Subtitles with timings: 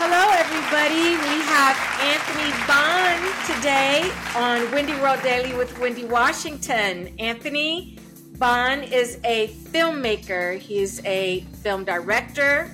[0.00, 1.16] Hello, everybody.
[1.26, 3.18] We have Anthony Bawn
[3.56, 4.02] today
[4.36, 7.12] on Windi World Daily with Windi Washington.
[7.18, 7.98] Anthony
[8.36, 12.70] Bawn is a filmmaker, he's a film director,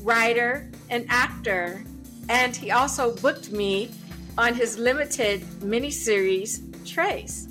[0.00, 1.84] writer, and actor.
[2.28, 3.92] And he also booked me
[4.36, 7.46] on his limited miniseries, Trace.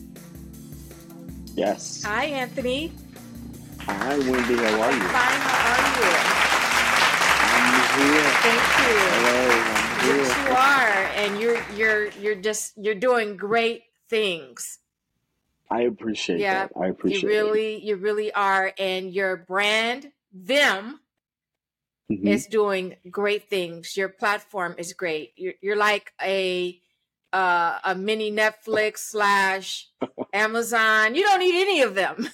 [1.56, 2.04] Yes.
[2.04, 2.92] Hi, Anthony.
[3.80, 4.58] Hi, Windi.
[4.58, 5.00] How are you?
[5.00, 5.40] Fine.
[5.40, 6.33] How are you?
[7.96, 8.24] Here.
[8.42, 8.96] Thank you.
[9.14, 10.18] Hello.
[10.18, 14.80] Yes, you are, and you're you're you're just you're doing great things.
[15.70, 16.72] I appreciate Yeah, that.
[16.80, 21.00] I appreciate you really you really are, and your brand Vim.
[22.12, 22.28] Mhm.
[22.28, 23.96] is doing great things.
[23.96, 25.32] Your platform is great.
[25.38, 26.80] You're you're like a
[27.32, 29.88] uh, a mini Netflix slash
[30.34, 31.16] Amazon.
[31.16, 32.28] You don't need any of them.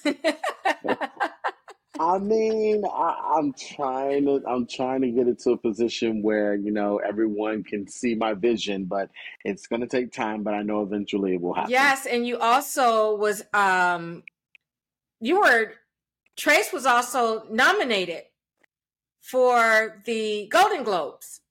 [2.00, 4.42] I mean, I, I'm trying to.
[4.48, 8.32] I'm trying to get it to a position where you know everyone can see my
[8.32, 9.10] vision, but
[9.44, 10.42] it's going to take time.
[10.42, 11.70] But I know eventually it will happen.
[11.70, 14.22] yes, and you also was um
[15.20, 15.74] you were
[16.38, 18.22] Trace was also nominated
[19.20, 21.42] for the Golden Globes.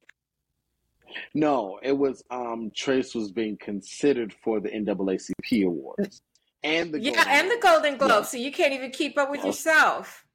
[1.36, 2.24] No, it was.
[2.32, 6.24] Um, Trace was being considered for the NAACP awards
[6.64, 7.64] and the Yeah, Golden and the Globes.
[7.84, 8.14] Golden Globes.
[8.14, 8.22] Yeah.
[8.24, 9.48] So you can't even keep up with Oh.
[9.48, 10.26] yourself.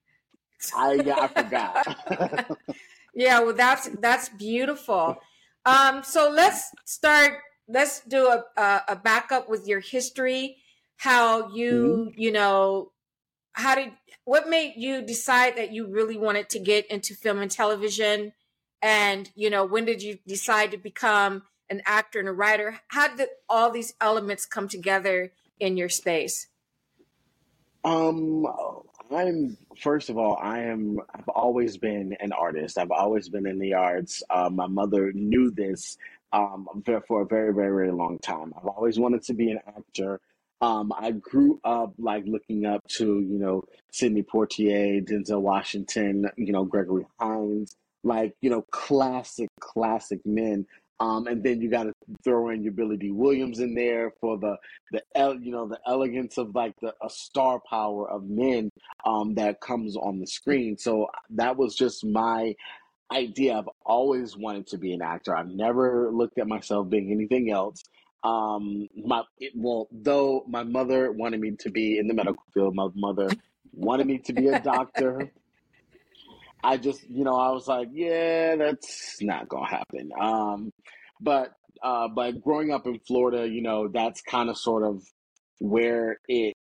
[0.74, 2.58] I I forgot.
[3.14, 5.16] Yeah, well, that's that's beautiful.
[5.64, 7.38] Um, so let's start.
[7.68, 10.56] Let's do a, a a backup with your history.
[10.96, 12.92] How you you know
[13.52, 13.92] how did
[14.24, 18.32] what made you decide that you really wanted to get into film and television,
[18.82, 22.80] and you know when did you decide to become an actor and a writer?
[22.88, 26.48] How did all these elements come together in your space?
[27.84, 28.46] Um,
[29.14, 30.98] I'm first of all, I am.
[31.14, 32.78] I've always been an artist.
[32.78, 34.22] I've always been in the arts.
[34.28, 35.96] Uh, my mother knew this
[36.32, 36.66] um,
[37.06, 38.52] for a very, very, very long time.
[38.56, 40.20] I've always wanted to be an actor.
[40.60, 46.52] Um, I grew up like looking up to you know Sidney Poitier, Denzel Washington, you
[46.52, 50.66] know Gregory Hines, like you know classic, classic men.
[51.00, 54.38] Um, and then you got to throw in your Billy Dee Williams in there for
[54.38, 54.56] the
[54.92, 55.02] the
[55.42, 58.70] you know the elegance of like the a star power of men
[59.04, 60.78] um, that comes on the screen.
[60.78, 62.54] So that was just my
[63.12, 63.58] idea.
[63.58, 65.36] I've always wanted to be an actor.
[65.36, 67.82] I've never looked at myself being anything else.
[68.22, 72.74] Um, my it, well, though my mother wanted me to be in the medical field.
[72.74, 73.28] My mother
[73.72, 75.32] wanted me to be a doctor.
[76.64, 80.10] I just, you know, I was like, yeah, that's not gonna happen.
[80.18, 80.72] Um,
[81.20, 81.52] but
[81.82, 85.02] uh, but growing up in Florida, you know, that's kind of sort of
[85.58, 86.54] where it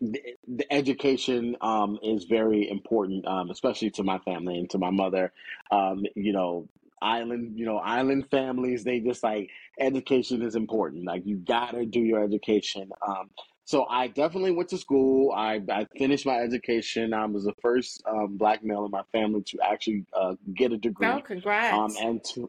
[0.00, 4.90] the, the education um, is very important, um, especially to my family and to my
[4.90, 5.32] mother.
[5.70, 6.68] Um, you know,
[7.00, 11.04] island, you know, island families, they just like education is important.
[11.04, 12.90] Like you gotta do your education.
[13.06, 13.30] Um,
[13.68, 15.30] so I definitely went to school.
[15.32, 17.12] I, I finished my education.
[17.12, 20.76] I was the first um, black male in my family to actually uh, get a
[20.76, 21.98] Oh, degree um, congrats!
[22.00, 22.48] and to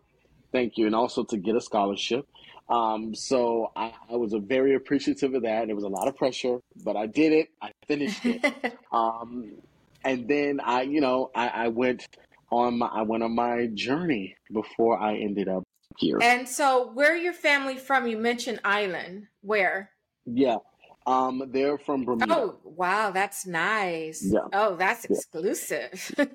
[0.54, 2.26] thank you, and also to get a scholarship.
[2.70, 5.70] Um, so I, I was a very appreciative of that.
[5.70, 7.50] It was a lot of pressure, but I did it.
[7.62, 8.42] I finished it.
[8.94, 9.58] Um,
[10.06, 12.06] and then I, you know, I, I went
[12.50, 15.64] on my I went on my journey before I ended up
[15.98, 16.22] here.
[16.22, 18.08] and so, where are your family from?
[18.08, 19.28] You mentioned island.
[19.42, 19.92] Where?
[20.26, 20.58] Yeah.
[21.10, 22.36] Um, they're from Bermuda.
[22.36, 24.34] Oh, wow, that's nice.
[24.34, 24.48] Yeah.
[24.52, 25.20] Oh, that's Yeah.
[25.20, 26.14] exclusive.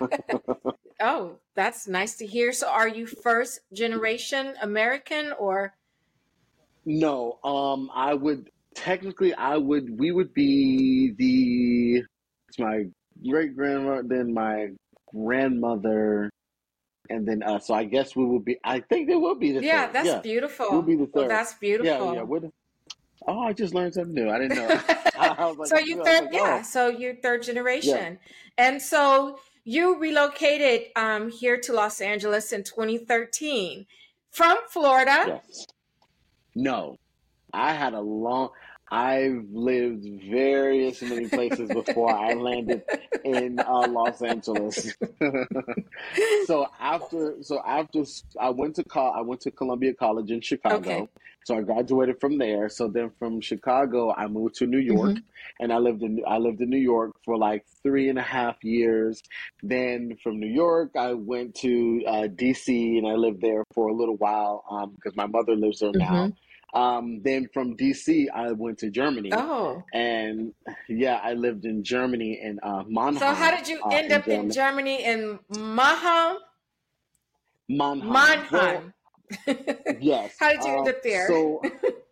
[1.00, 2.52] oh, that's nice to hear.
[2.52, 5.74] So, are you first generation American or?
[6.84, 12.04] No, um, I would technically I would we would be the
[12.48, 12.84] it's my
[13.28, 14.68] great grandma, then my
[15.14, 16.30] grandmother,
[17.10, 17.68] and then us.
[17.68, 18.58] So I guess we would be.
[18.64, 19.92] I think they will be the Yeah, third.
[19.92, 20.70] that's Yeah, beautiful.
[20.70, 21.28] we'll be the Well, third.
[21.28, 22.08] that's Yeah, beautiful.
[22.14, 22.22] yeah.
[22.22, 22.52] We're the,
[23.26, 24.30] oh, I just learned something new.
[24.30, 24.80] I didn't know.
[25.18, 26.58] I like, so you third, like, yeah.
[26.60, 27.54] oh, So you're third yeah.
[27.54, 28.18] generation,
[28.58, 33.86] and so you relocated um, here to Los Angeles in 2013
[34.30, 35.40] from Florida.
[35.46, 35.66] Yes.
[36.54, 36.96] No,
[37.52, 38.50] I had a long.
[38.92, 42.82] I've lived various many places before I landed
[43.24, 44.86] in uh, Los Angeles.
[46.40, 48.04] so after, so after
[48.40, 51.08] I went to col, I went to Columbia College in Chicago.
[51.08, 51.10] Okay.
[51.44, 52.68] So I graduated from there.
[52.68, 55.22] So then from Chicago, I moved to New York, hmm
[55.60, 58.56] and I lived in I lived in New York for like three and a half
[58.62, 59.22] years.
[59.62, 63.94] Then from New York, I went to uh, DC, and I lived there for a
[63.94, 66.32] little while um, because my mother lives there hmm now.
[66.74, 70.54] Um, then from DC, I went to Germany, Oh, and
[70.88, 72.82] yeah, I lived in Germany in uh,
[73.12, 75.02] so how did you uh, end in up in Germany.
[75.02, 75.38] Germany in
[75.74, 76.38] Mannheim?
[77.68, 78.12] Mannheim.
[78.12, 78.94] Mannheim.
[79.46, 79.56] Well,
[80.00, 80.34] yes.
[80.40, 81.28] How did you end uh, up there?
[81.28, 81.62] So,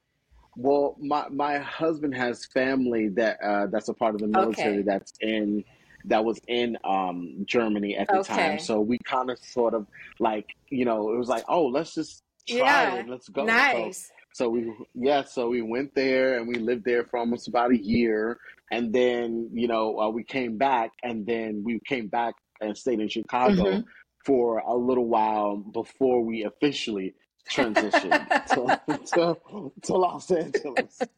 [0.56, 4.82] well, my my husband has family that uh, that's a part of the military okay.
[4.82, 5.64] that's in
[6.06, 8.58] that was in um, Germany at the time.
[8.58, 9.86] So we kind of sort of
[10.18, 12.94] like you know it was like oh let's just try Yeah.
[12.96, 13.44] it let's go.
[13.44, 14.06] Nice.
[14.06, 17.78] so we yeah so we went there and we lived there for almost about a
[17.82, 18.38] year
[18.70, 23.00] and then you know uh, we came back and then we came back and stayed
[23.00, 23.80] in Chicago hmm
[24.24, 27.14] for a little while before we officially
[27.50, 28.76] transitioned to,
[29.14, 29.36] to,
[29.82, 31.08] to Los Angeles.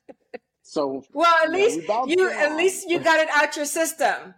[0.62, 4.34] So Well, at yeah, least we you at least you got it out your system.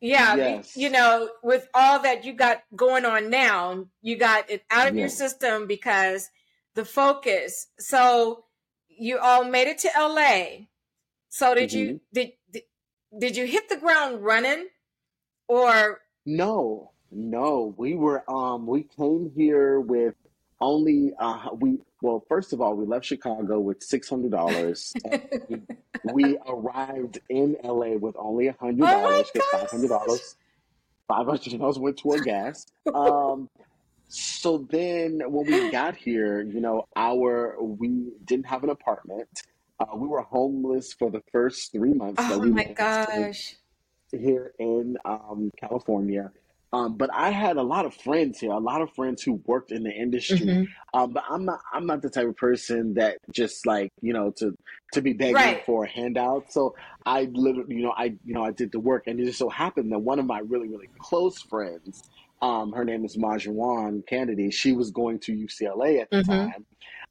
[0.00, 0.88] Yeah, be- you Yes.
[0.90, 5.08] know, with all that you got going on now, you got it out of your
[5.08, 6.30] system because
[6.74, 7.68] the focus.
[7.78, 8.44] So
[8.88, 10.66] you all made it to LA.
[11.30, 12.62] So did hmm you did did,
[13.18, 14.68] did you hit the ground running
[15.48, 20.14] or No, no, we were um we came here with
[20.60, 24.96] only uh we well first of all we left Chicago with six hundred dollars
[25.48, 25.62] we,
[26.04, 29.90] we arrived in LA with only a hundred Oh my dollars because five hundred gosh.
[29.90, 30.36] dollars
[31.08, 32.66] five hundred dollars went toward gas.
[32.94, 33.48] Um
[34.14, 39.28] so then when we got here, you know, our we didn't have an apartment.
[39.80, 43.56] Uh, we were homeless for the first three months Oh we my gosh.
[44.12, 46.30] here in um, California.
[46.74, 49.72] Um, but I had a lot of friends here, a lot of friends who worked
[49.72, 50.46] in the industry.
[50.46, 54.12] hmm Um, but I'm not, I'm not the type of person that just like, you
[54.14, 54.54] know, to,
[54.94, 55.64] to be begging Right.
[55.66, 56.50] for a handout.
[56.50, 56.74] So
[57.04, 59.50] I literally, you know, I, you know, I did the work and it just so
[59.50, 62.02] happened that one of my really, really close friends,
[62.42, 64.50] um, her name is Majuan Kennedy.
[64.50, 66.66] She was going to UCLA at the hmm time,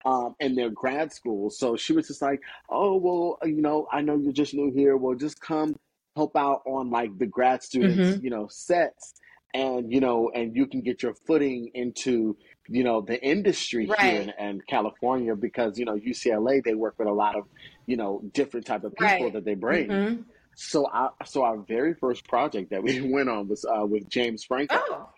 [0.06, 1.50] um, in their grad school.
[1.50, 4.98] So she was just like, oh, well, you know, I know you're just new here.
[4.98, 5.76] Well, just come
[6.16, 9.14] help out on like the grad students, hmm you know, sets
[9.54, 12.38] and, you know, and you can get your footing into,
[12.68, 17.08] you know, the industry here in, in California because, you know, UCLA, they work with
[17.08, 17.46] a lot of,
[17.88, 19.34] you know, different type of people Right.
[19.34, 20.00] that they bring.
[20.00, 20.22] hmm
[20.56, 24.44] So I, so our very first project that we went on was uh, with James
[24.44, 24.78] Franco.
[24.78, 25.10] Oh,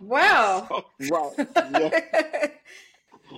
[0.00, 0.84] wow.
[1.00, 1.32] Right.
[1.70, 1.90] Yeah.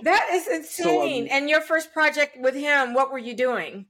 [0.03, 1.23] That is So insane.
[1.23, 3.85] um, And your first project with him, what were you doing?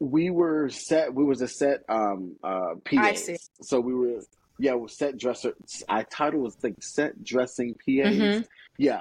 [0.00, 1.14] we were set.
[1.14, 3.36] We was a set um uh I see.
[3.62, 4.20] So we were
[4.58, 5.54] yeah, we set dresser.
[5.88, 8.12] I title was like set dressing PAs.
[8.14, 8.40] hmm
[8.76, 9.00] Yeah.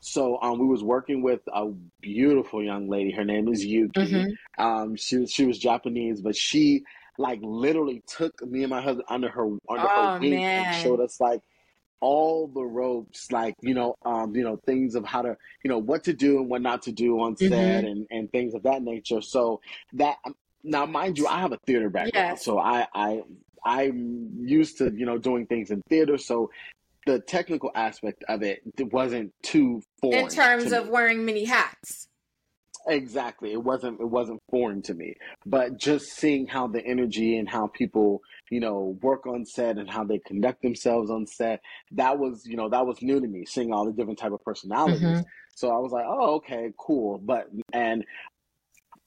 [0.00, 1.66] So um, we was working with a
[2.00, 3.10] beautiful young lady.
[3.12, 4.10] Her name is Yuki.
[4.10, 6.84] hmm Um, she was she was Japanese, but she
[7.18, 11.00] like literally took me and my husband under her under her Oh wing and showed
[11.00, 11.40] us like
[12.00, 15.78] all the ropes, like you know, um, you know, things of how to, you know,
[15.78, 18.62] what to do and what not to do on set hmm and and things of
[18.64, 19.20] that nature.
[19.20, 19.60] So
[19.94, 23.22] that um, now, mind you, I have a theater background, so I I
[23.64, 26.50] I'm used to you know doing things in theater, so
[27.06, 32.08] the technical aspect of it wasn't too In foreign to terms of wearing many hats.
[32.88, 33.52] Exactly.
[33.52, 35.14] It wasn't it wasn't foreign to me.
[35.44, 39.90] But just seeing how the energy and how people, you know, work on set and
[39.90, 41.60] how they conduct themselves on set,
[41.92, 44.42] that was, you know, that was new to me, seeing all the different type of
[44.44, 45.00] personalities.
[45.00, 47.18] hmm So I was like, oh, okay, cool.
[47.18, 48.04] But and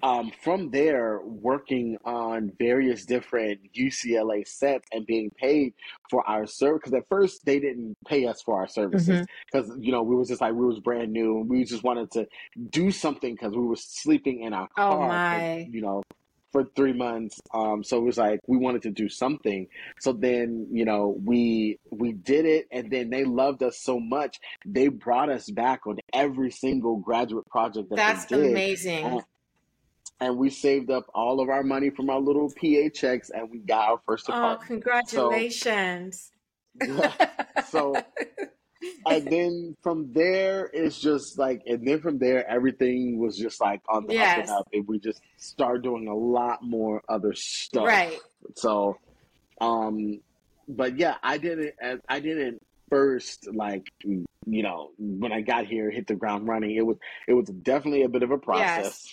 [0.01, 5.73] um, from there, working on various different UCLA sets and being paid
[6.09, 6.81] for our service.
[6.83, 10.29] Because at first they didn't pay us for our services because you know we was
[10.29, 12.27] just like we was brand new and we just wanted to
[12.69, 15.67] do something because we were sleeping in our Oh car my.
[15.71, 16.03] you know
[16.51, 17.39] for three months.
[17.53, 19.67] Um, so it was like we wanted to do something.
[19.99, 24.37] So then you know we we did it, and then they loved us so much
[24.65, 29.05] they brought us back on every single graduate project that they That's amazing.
[29.05, 29.21] And,
[30.21, 33.59] and we saved up all of our money from our little PA checks and we
[33.59, 34.83] got our first Oh, apartment.
[35.07, 36.31] So, congratulations.
[36.85, 37.13] yeah.
[37.69, 37.95] So,
[39.05, 43.81] and then from there, it's just like, and then from there, everything was just like
[43.89, 44.49] on the up and Yes.
[44.49, 44.67] up.
[44.73, 47.85] And we just started doing a lot more other stuff.
[47.87, 48.19] Right.
[48.55, 48.97] So,
[49.61, 50.19] um,
[50.67, 51.73] but yeah, I didn't,
[52.07, 56.75] I didn't first like, you know, when I got here, hit the ground running.
[56.75, 56.97] It was,
[57.27, 59.07] it was definitely a bit of a process Yes.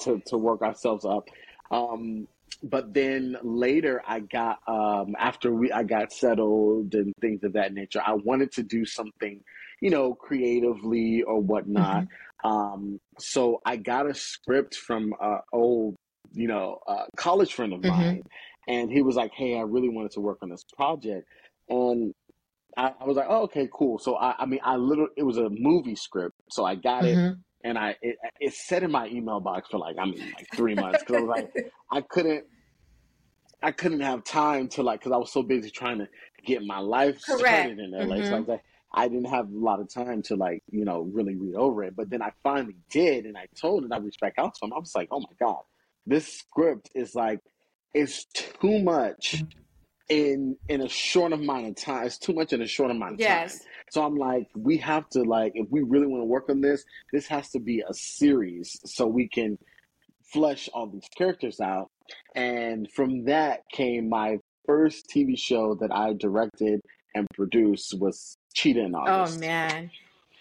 [0.00, 1.28] To, to work ourselves up.
[1.70, 2.26] Um,
[2.62, 7.72] but then later I got, um, after we, I got settled and things of that
[7.72, 9.40] nature, I wanted to do something,
[9.80, 12.04] you know, creatively or whatnot.
[12.04, 15.96] hmm Um, so I got a script from a old,
[16.32, 18.22] you know, uh, college friend of hmm mine,
[18.68, 21.26] and he was like, "Hey, I really wanted to work on this project,"
[21.68, 22.12] and
[22.76, 25.38] I, I was like, "Oh, okay, cool." So I, I mean, I literally, it was
[25.38, 27.32] a movie script, so I got it, hmm
[27.64, 30.74] and I it, it sat in my email box for like, I mean, like three
[30.74, 31.48] months because I was like,
[31.90, 32.44] I couldn't,
[33.62, 36.08] I couldn't have time to like, because I was so busy trying to
[36.44, 37.44] get my life Correct.
[37.46, 38.22] started in LA.
[38.22, 38.62] So I hmm was like,
[38.94, 41.96] I didn't have a lot of time to like, you know, really read over it.
[41.96, 44.72] But then I finally did, and I told and I reached back out to him.
[44.72, 45.62] I was like, oh my god,
[46.06, 47.40] this script is like,
[47.94, 49.44] it's too much
[50.08, 52.06] in in a short amount of time.
[52.06, 53.58] It's too much in a short amount of yes.
[53.58, 53.60] time.
[53.92, 56.82] So I'm like, we have to like, if we really want to work on this,
[57.12, 59.58] this has to be a series so we can
[60.32, 61.90] flesh all these characters out.
[62.34, 66.80] And from that came my first TV show that I directed
[67.14, 69.90] and produced was Cheetah in Oh man.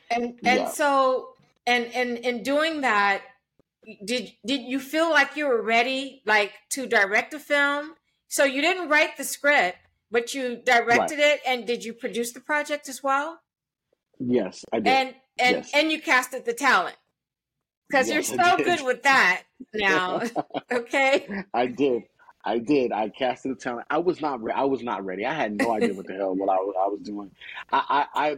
[0.09, 0.69] And and Yeah.
[0.69, 1.33] so
[1.67, 3.21] and and in doing that,
[4.05, 7.95] did did you feel like you were ready like to direct a film?
[8.29, 9.77] So you didn't write the script,
[10.11, 13.39] but you directed it and did you produce the project as well?
[14.19, 14.87] Yes, I did.
[14.87, 15.71] And and Yes.
[15.73, 16.95] and you casted the talent.
[17.89, 20.21] Because Yes, you're so good with that now.
[20.71, 21.27] okay?
[21.53, 22.03] I did.
[22.43, 22.91] I did.
[22.91, 23.85] I casted the talent.
[23.89, 24.41] I was not.
[24.41, 25.25] Re- I was not ready.
[25.25, 27.31] I had no idea what the hell what I was, I was doing.
[27.71, 28.37] I, I, I,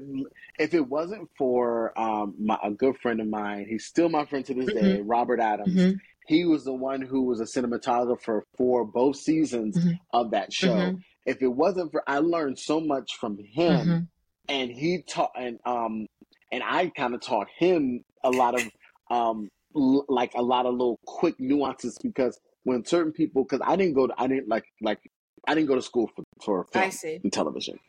[0.60, 4.44] if it wasn't for um, my, a good friend of mine, he's still my friend
[4.46, 5.74] to this day, Robert Adams.
[5.76, 6.00] Mhm.
[6.28, 10.00] He was the one who was a cinematographer for both seasons Mhm.
[10.14, 10.98] of that show.
[11.26, 14.08] If it wasn't for, I learned so much from him, Mhm.
[14.50, 16.08] and he taught, and um,
[16.52, 18.64] and I kind of taught him a lot of
[19.10, 23.76] um, l- like a lot of little quick nuances because when certain people, because I
[23.76, 25.00] didn't go to, I didn't like like
[25.48, 27.20] I didn't go to school for for film I see.
[27.24, 27.80] and television.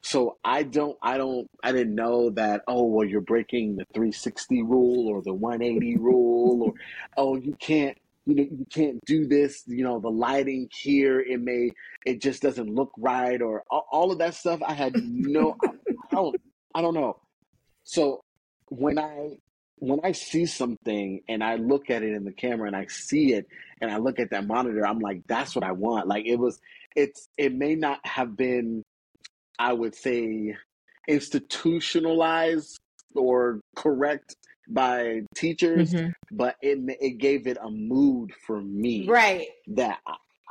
[0.00, 2.62] So I don't, I don't, I didn't know that.
[2.68, 6.74] Oh, well, you're breaking the 360 rule or the 180 rule, or
[7.16, 9.62] oh, you can't, you know, you can't do this.
[9.66, 11.70] You know, the lighting here, it may,
[12.04, 14.60] it just doesn't look right, or all, of that stuff.
[14.64, 15.68] I had no, I,
[16.10, 16.36] I don't,
[16.74, 17.18] I don't know.
[17.84, 18.20] So
[18.68, 19.38] when I
[19.80, 23.32] when I see something and I look at it in the camera and I see
[23.32, 23.46] it
[23.80, 26.08] and I look at that monitor, I'm like, that's what I want.
[26.08, 26.58] Like it was,
[26.96, 28.82] it's, it may not have been,
[29.56, 30.56] I would say,
[31.06, 32.76] institutionalized
[33.14, 34.34] or correct
[34.68, 36.12] by teachers, Mhm.
[36.30, 39.48] but it it gave it a mood for me Right.
[39.68, 40.00] that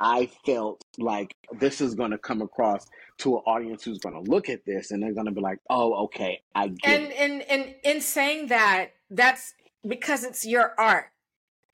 [0.00, 2.86] I felt like this is going to come across
[3.18, 5.58] to an audience who's going to look at this and they're going to be like,
[5.70, 7.16] oh, okay, I get And it.
[7.18, 9.54] and and in saying that, that's
[9.86, 11.06] because it's your art.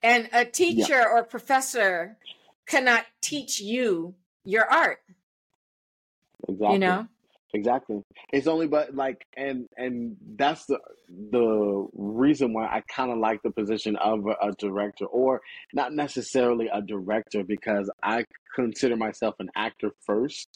[0.01, 2.17] And a teacher or professor
[2.67, 4.99] cannot teach you your art,
[6.47, 6.73] Exactly.
[6.73, 7.07] you know?
[7.55, 8.01] Exactly.
[8.33, 10.77] It's only but like and and that's the
[11.31, 15.41] the reason why I kind of like the position of a, a director or
[15.73, 20.49] not necessarily a director because I consider myself an actor first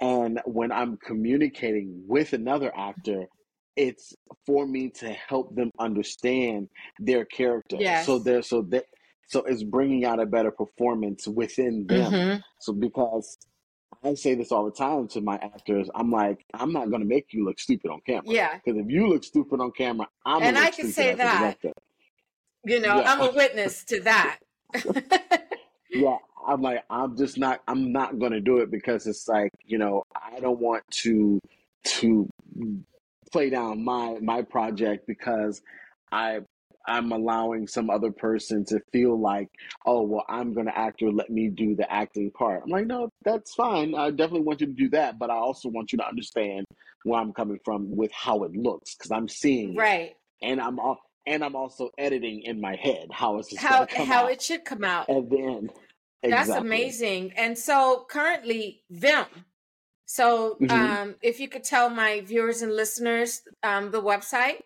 [0.00, 3.26] and when I'm communicating with another actor
[3.76, 4.14] it's
[4.46, 6.68] for me to help them understand
[7.00, 7.76] their character.
[7.80, 8.06] Yes.
[8.06, 8.84] So they're so that
[9.26, 12.12] so it's bringing out a better performance within them.
[12.12, 12.42] Mhm.
[12.60, 13.36] So because
[14.04, 17.08] I say this all the time to my actors, I'm like, I'm not going to
[17.08, 18.24] make you look stupid on camera.
[18.26, 18.58] Yeah.
[18.64, 21.56] Because if you look stupid on camera, I'm And I can say that.
[22.64, 23.12] You know, Yeah.
[23.12, 24.40] I'm a witness to that.
[25.94, 29.52] Yeah, I'm like, I'm just not, I'm not going to do it because it's like,
[29.64, 31.40] you know, I don't want to
[31.84, 32.28] to
[33.30, 35.62] play down my my project because
[36.10, 36.40] I
[36.86, 39.48] I'm allowing some other person to feel like,
[39.86, 42.62] oh well, I'm gonna act or let me do the acting part.
[42.64, 43.94] I'm like, no, that's fine.
[43.94, 46.66] I definitely want you to do that, but I also want you to understand
[47.04, 50.16] where I'm coming from with how it looks because I'm seeing it, right.
[50.42, 54.24] and I'm al- and I'm also editing in my head how it's How come how
[54.24, 55.08] out, it should come out.
[55.08, 55.70] and then
[56.22, 56.66] That's exactly.
[56.66, 57.32] amazing.
[57.36, 59.26] And so currently Vim.
[60.06, 60.70] So Mhm.
[60.70, 64.60] um if you could tell my viewers and listeners um the website.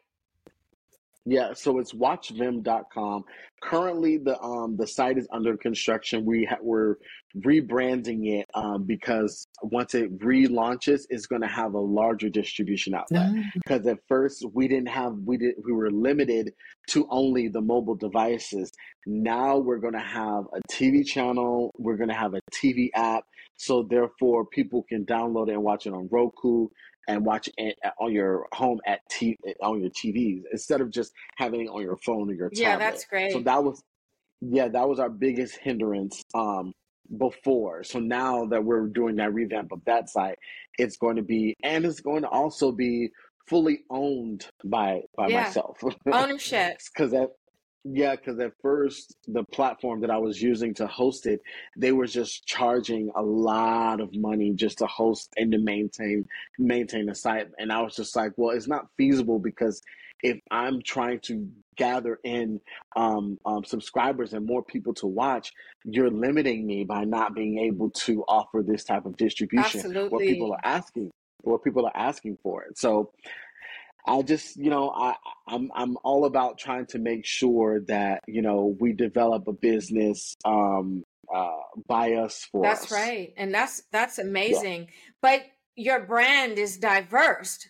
[1.30, 3.24] Yeah, so it's watchvim.com.
[3.62, 6.24] Currently, the um the site is under construction.
[6.24, 6.96] We ha- we're
[7.36, 13.28] rebranding it um because once it relaunches, it's going to have a larger distribution outlet.
[13.54, 16.52] Because at first we didn't have we did we were limited
[16.90, 18.72] to only the mobile devices.
[19.06, 21.74] Now we're going to have a TV channel.
[21.76, 23.24] We're going to have a TV app.
[23.56, 26.68] So therefore, people can download it and watch it on Roku
[27.08, 31.62] and watch it on your home at t- on your TVs instead of just having
[31.62, 32.60] it on your phone or your tablet.
[32.62, 33.32] Yeah, that's great.
[33.32, 33.82] So that was
[34.40, 36.72] yeah, that was our biggest hindrance um
[37.16, 37.82] before.
[37.82, 40.38] So now that we're doing that revamp of that site,
[40.78, 43.08] it's going to be and it's going to also be
[43.48, 45.42] fully owned by by Yeah.
[45.44, 45.78] myself.
[46.06, 46.76] Ownership.
[46.96, 47.30] Cuz at
[47.84, 51.40] yeah, because at first the platform that I was using to host it,
[51.76, 56.26] they were just charging a lot of money just to host and to maintain
[56.58, 59.80] maintain the site, and I was just like, well, it's not feasible because
[60.22, 62.60] if I'm trying to gather in
[62.96, 65.52] um, um, subscribers and more people to watch,
[65.84, 70.26] you're limiting me by not being able to offer this type of distribution Absolutely.
[70.26, 71.10] people are asking,
[71.42, 72.76] where people are asking for it.
[72.76, 73.12] So
[74.06, 78.42] I just, you know, I, I'm I'm all about trying to make sure that you
[78.42, 82.90] know we develop a business um, uh, by us for That's us.
[82.90, 83.32] right.
[83.36, 84.88] And that's that's Yeah, amazing.
[85.22, 85.44] But
[85.76, 87.68] your brand is diverse.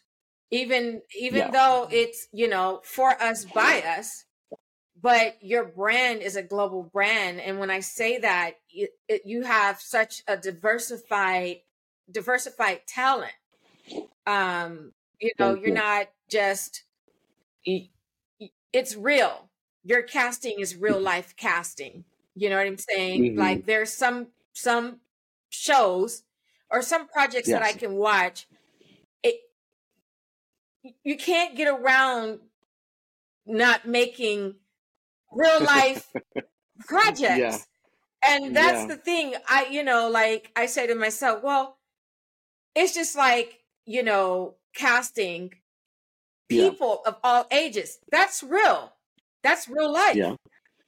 [0.51, 4.25] Even even yeah, though it's, you know, for us by us,
[5.01, 8.55] but your brand is a global brand and when I say that,
[9.25, 11.59] you have such a diversified
[12.11, 13.33] diversified talent.
[14.27, 15.83] Um, you know, thank you're you.
[15.85, 16.85] not just
[18.73, 19.51] it's real.
[19.85, 22.05] Your casting is real life casting.
[22.35, 23.33] You know what I'm saying?
[23.33, 25.01] hmm Like there's some some
[25.51, 26.25] shows
[26.71, 28.47] or some projects that I can watch.
[29.23, 29.41] It
[31.03, 32.41] you can't get around
[33.47, 34.57] not making
[35.33, 36.15] real life
[37.29, 37.69] yeah, projects.
[38.25, 39.35] And that's yeah, the thing.
[39.49, 41.79] I you know, like I say to myself, well,
[42.77, 45.55] it's just like, you know, casting
[46.49, 47.99] yeah, people of all ages.
[48.11, 48.93] That's real.
[49.43, 50.19] That's real life.
[50.19, 50.35] yeah,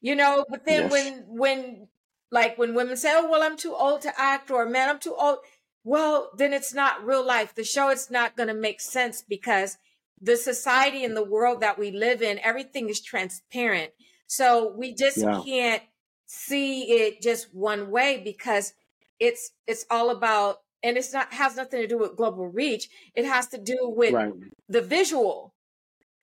[0.00, 1.88] You know, but then yes, when when
[2.30, 5.14] like when women say, "Oh, well, I'm too old to act," or "Man, I'm too
[5.16, 5.40] old,"
[5.84, 7.54] well, then it's not real life.
[7.54, 9.78] The show is not going to make sense because
[10.20, 13.92] the society and the world that we live in, everything is transparent.
[14.26, 15.82] So we just yeah, can't
[16.26, 18.74] see it just one way because
[19.18, 22.88] it's it's all about and it's not has nothing to do with global reach.
[23.14, 24.32] It has to do with right,
[24.68, 25.54] the visual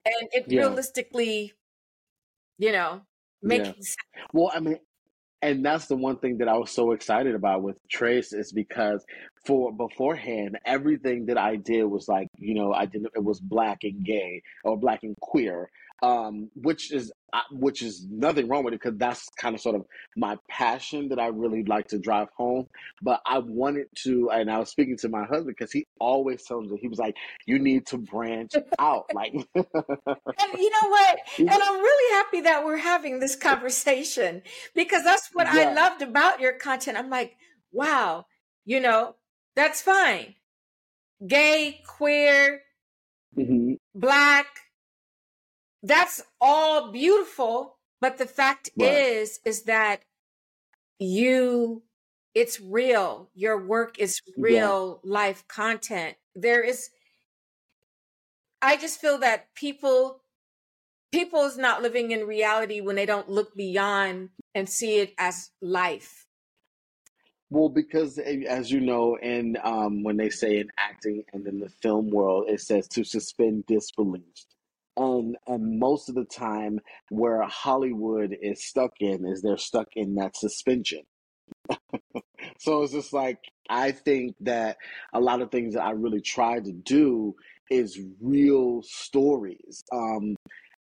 [0.05, 1.53] and it yeah, realistically,
[2.57, 3.01] you know,
[3.41, 3.63] yeah.
[3.63, 3.95] sense.
[4.33, 4.79] Well, I mean,
[5.43, 9.05] And that's the one thing that I was so excited about with Trace is because
[9.45, 13.83] for beforehand, everything that I did was like, you know, I didn't, it was black
[13.83, 15.69] and gay or black and queer,
[16.03, 19.75] um, which is, uh, which is nothing wrong with it because that's kind of sort
[19.75, 19.85] of
[20.15, 22.67] my passion that I really like to drive home.
[23.01, 26.69] But I wanted to, and I was speaking to my husband because he always tells
[26.69, 29.05] me, he was like, you need to branch out.
[29.13, 29.33] Like,
[30.39, 31.19] And you know what?
[31.39, 34.43] And I'm really happy that we're having this conversation
[34.75, 36.97] because that's what I loved about your content.
[36.97, 37.35] I'm like,
[37.71, 38.25] wow,
[38.65, 39.15] you know,
[39.55, 40.35] that's fine.
[41.25, 42.61] Gay, queer,
[43.35, 44.45] hmm black,
[45.83, 47.77] that's all beautiful.
[47.99, 50.01] But the fact right, is, is that
[50.99, 51.83] you,
[52.35, 53.29] it's real.
[53.33, 54.33] Your work is yeah.
[54.37, 56.15] real life content.
[56.35, 56.89] There is,
[58.61, 60.21] I just feel that people
[61.11, 65.51] people is not living in reality when they don't look beyond and see it as
[65.61, 66.25] life.
[67.49, 71.59] Well, because eh, as you know, in um, when they say in acting and in
[71.59, 74.45] the film world, it says to suspend disbelief.
[74.97, 76.79] And and most of the time,
[77.09, 81.03] where Hollywood is stuck in is they're stuck in that suspension.
[82.59, 84.77] So it's just like I think that
[85.13, 87.35] a lot of things that I really try to do
[87.69, 89.83] is real stories.
[89.91, 90.35] Um,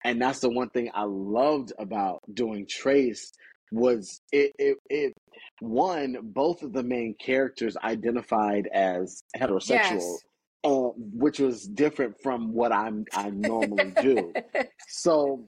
[0.04, 3.32] and that's the one thing I loved about doing Trace
[3.72, 5.14] was it it, it
[5.60, 10.20] one both of the main characters identified as heterosexual, Yes.
[10.66, 14.34] Uh, which was different from what I'm I normally do.
[14.88, 15.48] So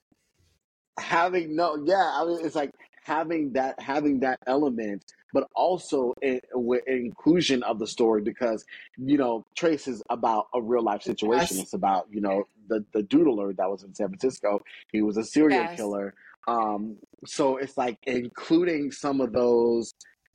[0.99, 2.71] having no yeah i mean it's like
[3.03, 5.03] having that having that element
[5.33, 8.65] but also in, with inclusion of the story because
[8.97, 11.65] you know trace is about a real life situation yes.
[11.65, 14.59] it's about you know the the doodler that was in san francisco
[14.91, 15.77] he was a serial Yes.
[15.77, 16.15] killer
[16.47, 19.93] um so it's like including some of those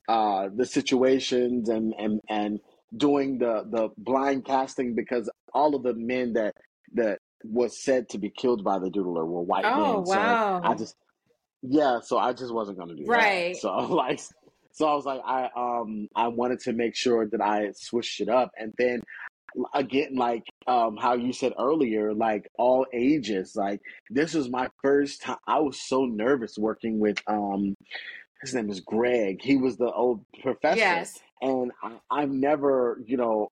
[0.09, 2.61] uh the situations and and and
[2.97, 6.55] doing the the blind casting because all of the men that
[6.95, 10.21] that was said to be killed by the doodler were white Oh, men so
[10.63, 10.95] I just
[11.63, 13.11] yeah, so I just wasn't gonna do that.
[13.11, 13.57] Right.
[13.57, 14.21] So like
[14.73, 18.29] so I was like I um I wanted to make sure that I switched it
[18.29, 19.01] up and then
[19.75, 25.21] again like um how you said earlier like all ages like this was my first
[25.21, 27.75] time I was so nervous working with um
[28.41, 29.41] his name is Greg.
[29.41, 31.21] He was the old professor, Yes.
[31.43, 33.51] And I, I've never, you know,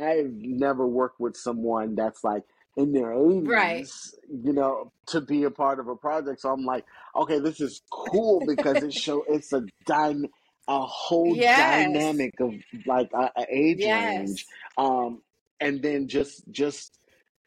[0.00, 2.42] I've never worked with someone that's like
[2.76, 3.86] in their Right.
[3.86, 6.40] eighties, you know, to be a part of a project.
[6.40, 10.24] So I'm like, okay, this is cool because it show it's a dyn
[10.68, 11.56] a whole Yes.
[11.56, 12.54] dynamic of
[12.86, 14.44] like a, a age range, Yes.
[14.78, 15.22] um,
[15.60, 16.98] and then just just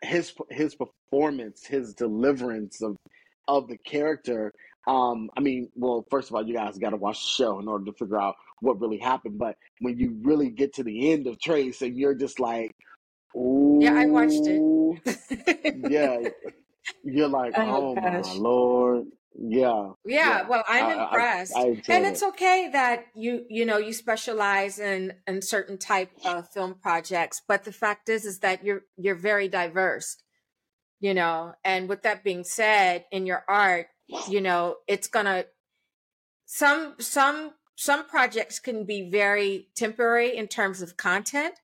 [0.01, 2.95] his his performance, his deliverance of
[3.47, 4.53] of the character
[4.87, 7.67] um, I mean, well, first of all, you guys got to watch the show in
[7.67, 9.37] order to figure out what really happened.
[9.39, 12.71] But when you really get to the end of Trace, and you're just like,
[13.79, 14.65] Yeah, I watched it.
[15.71, 16.17] Yeah,"
[17.03, 20.47] you're like, Oh "Oh my lord." Yeah, Yeah, yeah.
[20.47, 21.67] well, I I'm I, I I impressed.
[21.89, 22.29] And it's it.
[22.29, 27.63] okay that you you know, you specialize in in certain type of film projects, but
[27.65, 30.17] the fact is is that you're you're very diverse.
[31.01, 33.87] you know and with that being said in your art
[34.29, 35.45] you know it's gonna
[36.45, 41.55] some some some projects can be very temporary in terms of content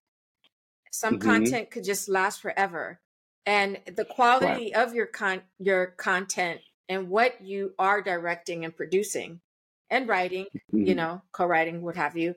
[0.92, 1.20] some Mm-hmm.
[1.20, 3.02] content could just last forever
[3.46, 9.42] and the quality of your con your content and what you are directing and producing
[9.90, 10.46] and writing
[10.84, 10.96] you Mhm.
[10.96, 12.34] know co-writing what have you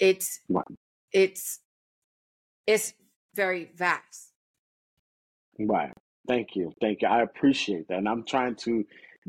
[0.00, 0.64] it's Right.
[1.12, 1.60] it's
[2.66, 2.94] it's
[3.34, 4.32] very vast
[5.58, 5.92] Right.
[6.28, 6.72] Thank you.
[6.80, 7.08] Thank you.
[7.08, 7.98] I appreciate that.
[7.98, 8.84] And I'm trying to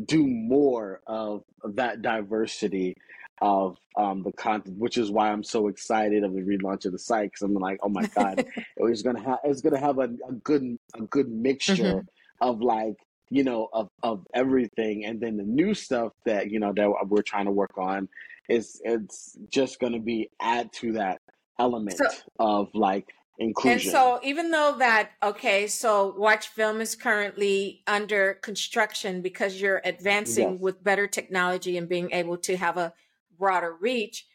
[0.06, 1.44] do more of
[1.76, 2.96] that diversity
[3.42, 7.00] of um, the content, which is why I'm so excited of the relaunch of the
[7.00, 8.46] site because I'm like, oh my God,
[8.78, 12.06] it's gonna have it's gonna have a, a good a good mixture
[12.42, 12.96] of like
[13.30, 17.22] you know of of everything, and then the new stuff that you know that we're
[17.22, 18.08] trying to work on
[18.48, 21.22] is it's just gonna be add to that
[21.60, 22.08] element So-
[22.40, 23.06] of like
[23.38, 23.90] inclusion.
[23.90, 29.82] And so, even though that, okay, so Watch Vim is currently under construction because you're
[29.84, 30.62] advancing Yes.
[30.62, 32.94] with better technology and being able to have a
[33.38, 34.26] broader reach.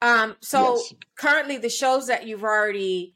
[0.00, 0.94] Um, so, Yes.
[1.16, 3.14] currently, the shows that you've already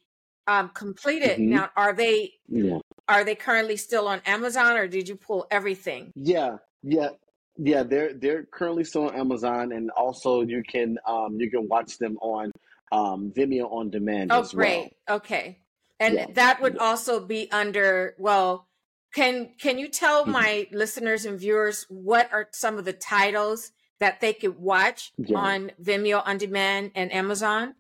[0.49, 1.49] um, completed Mhm.
[1.51, 2.79] now are they yeah.
[3.09, 6.11] are they currently still on Amazon or did you pull everything?
[6.17, 7.11] Yeah, yeah,
[7.57, 7.85] yeah.
[7.85, 12.17] They're they're currently still on Amazon, and also you can um you can watch them
[12.21, 12.51] on
[12.91, 14.89] um Vimeo on demand Oh, as well.
[15.09, 15.61] Okay.
[16.01, 16.27] And Yeah.
[16.35, 18.67] that would also be under, well,
[19.15, 20.33] can can you tell Mhm.
[20.33, 23.71] my listeners and viewers what are some of the titles
[24.03, 25.39] that they could watch Yeah.
[25.39, 27.77] on Vimeo on demand and Amazon?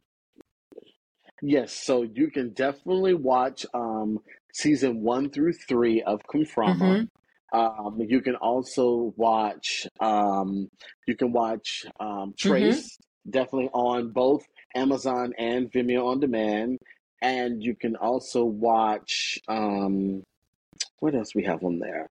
[1.42, 4.20] Yes, so you can definitely watch um
[4.54, 7.08] season one through three of Conframa.
[7.52, 10.68] Um, you can also watch um
[11.08, 12.96] you can watch um Trace
[13.28, 14.44] definitely on both
[14.76, 16.78] Amazon and Vimeo on demand,
[17.20, 20.22] and you can also watch um
[21.00, 22.08] what else we have on there.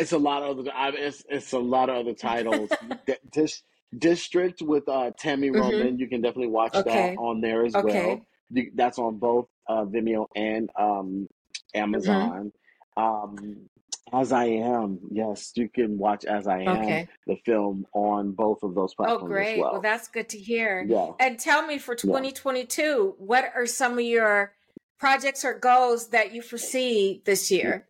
[0.00, 0.70] It's a lot of other.
[0.74, 2.70] I, it's it's a lot of other titles.
[3.32, 3.62] Dis,
[3.96, 5.60] District with uh, Tammy Mhm.
[5.60, 5.98] Roman.
[5.98, 7.14] You can definitely watch Okay.
[7.14, 8.06] that on there as Okay.
[8.06, 8.26] well.
[8.50, 11.26] You, that's on both uh, Vimeo and um,
[11.74, 12.52] Amazon.
[12.96, 13.68] Um,
[14.12, 17.08] as I am, yes, you can watch As I Am, Okay.
[17.28, 19.22] the film, on both of those platforms.
[19.24, 19.58] Oh, great.
[19.58, 19.72] well.
[19.74, 20.84] Well, that's good to hear.
[20.88, 21.10] yeah.
[21.20, 24.52] And tell me for 2022, what are some of your
[24.98, 27.86] projects or goals that you foresee this year?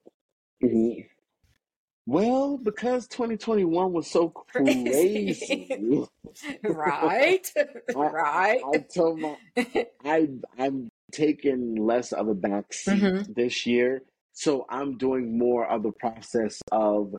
[0.62, 1.06] Mhm.
[2.10, 5.68] Well, because 2021 was so Crazy.
[6.64, 7.46] right?
[7.94, 8.60] right.
[8.64, 9.36] I told my
[10.04, 13.34] I I'm taking less of a back seat Mhm.
[13.36, 17.14] this year, so I'm doing more of the process of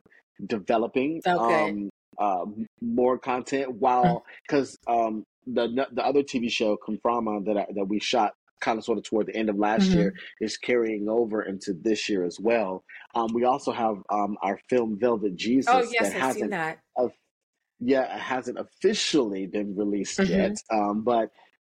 [0.46, 1.54] developing Okay.
[1.54, 2.44] um uh,
[2.82, 7.98] more content while because um the the other TV show Conframa that I, that we
[7.98, 9.94] shot kind of sort of toward the end of last Mhm.
[9.96, 12.84] year is carrying over into this year as well.
[13.14, 16.50] Um, we also have um our film Velvet Jesus Oh, yes, that I've seen hasn't
[16.52, 16.78] that.
[17.80, 20.28] yeah, it hasn't officially been released Mhm.
[20.30, 20.56] yet.
[20.70, 21.30] Um, but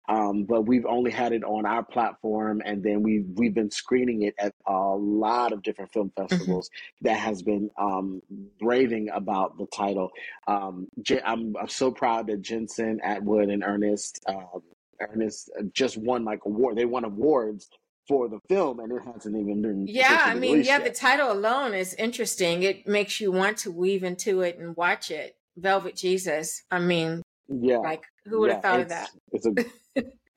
[0.08, 4.22] um, but we've only had it on our platform, and then we we've been screening
[4.22, 6.22] it at a lot of different film Mm-hmm.
[6.28, 6.70] festivals
[7.02, 8.22] that has been um,
[8.62, 10.08] raving about the title.
[10.46, 14.62] Um, J- I'm I'm so proud that Jensen Atwood and Ernest um,
[15.00, 16.76] Ernest just won like award.
[16.76, 17.68] They won awards
[18.06, 21.74] for the film, and it hasn't even been Yeah, I mean, yeah, the title alone
[21.74, 22.62] is interesting.
[22.62, 25.36] It makes you want to weave into it and watch it.
[25.56, 26.62] Velvet Jesus.
[26.70, 27.78] I mean, Yeah.
[27.78, 29.10] like, who would have thought of that?
[29.32, 29.52] It's a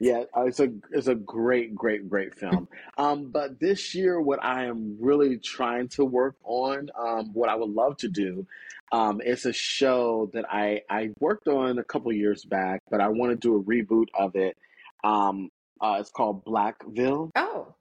[0.02, 2.68] yeah, uh, it's a it's a great, great, great film.
[2.98, 7.56] Um, but this year, what I am really trying to work on, um, what I
[7.56, 8.48] would love to do,
[8.92, 13.10] um, it's a show that I I worked on a couple years back, but I
[13.10, 14.58] want to do a reboot of it.
[15.04, 17.30] Um, uh, it's called Blackville.
[17.36, 17.76] Oh,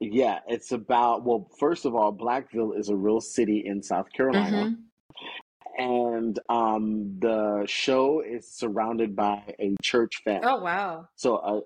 [0.00, 4.70] Yeah, it's about well, first of all, Blackville is a real city in South Carolina
[4.70, 4.76] mhm.
[5.80, 10.46] And um, the show is surrounded by a church family.
[10.46, 11.08] oh, wow.
[11.16, 11.60] So a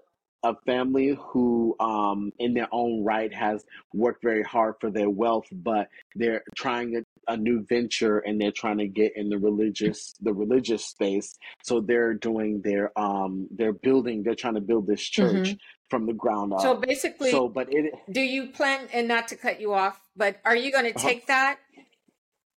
[0.47, 5.47] a family who, um, in their own right, has worked very hard for their wealth,
[5.51, 10.15] but they're trying a, a new venture and they're trying to get in the religious
[10.21, 11.35] the religious space.
[11.63, 15.57] So they're doing their um they're building they're trying to build this church
[15.89, 16.61] from the ground up.
[16.61, 20.41] So basically, So, but it do you plan, and not to cut you off, but
[20.45, 21.09] are you going to Uh-huh.
[21.09, 21.59] take that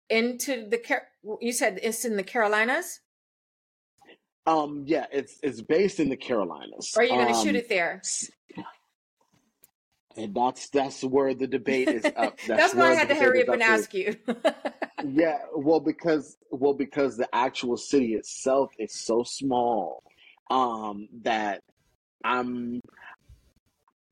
[0.10, 0.78] into the,
[1.42, 3.02] you said it's in the Carolinas?
[4.48, 6.94] um yeah it's it's based in the Carolinas.
[6.98, 8.02] Are you going to shoot Um, it there?
[10.18, 12.40] And that's that's where the debate is up.
[12.48, 14.16] That's, why I had to hurry up and up is- ask you.
[15.04, 20.02] Yeah, well, because well, because the actual city itself is so small,
[20.50, 21.62] um, that
[22.24, 22.80] I'm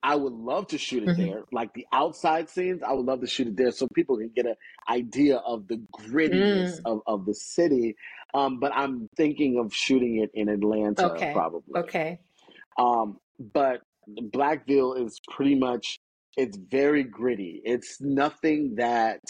[0.03, 1.17] I would love to shoot it Mhm.
[1.17, 1.43] there.
[1.53, 4.45] Like the outside scenes, I would love to shoot it there so people can get
[4.45, 4.55] an
[4.89, 6.81] idea of the grittiness Mm.
[6.85, 7.95] of, of the city.
[8.33, 11.31] Um, but I'm thinking of shooting it in Atlanta Okay.
[11.33, 11.81] probably.
[11.83, 12.19] Okay.
[12.77, 15.97] Um, but Blackville is pretty much
[16.35, 17.61] it's very gritty.
[17.63, 19.21] It's nothing that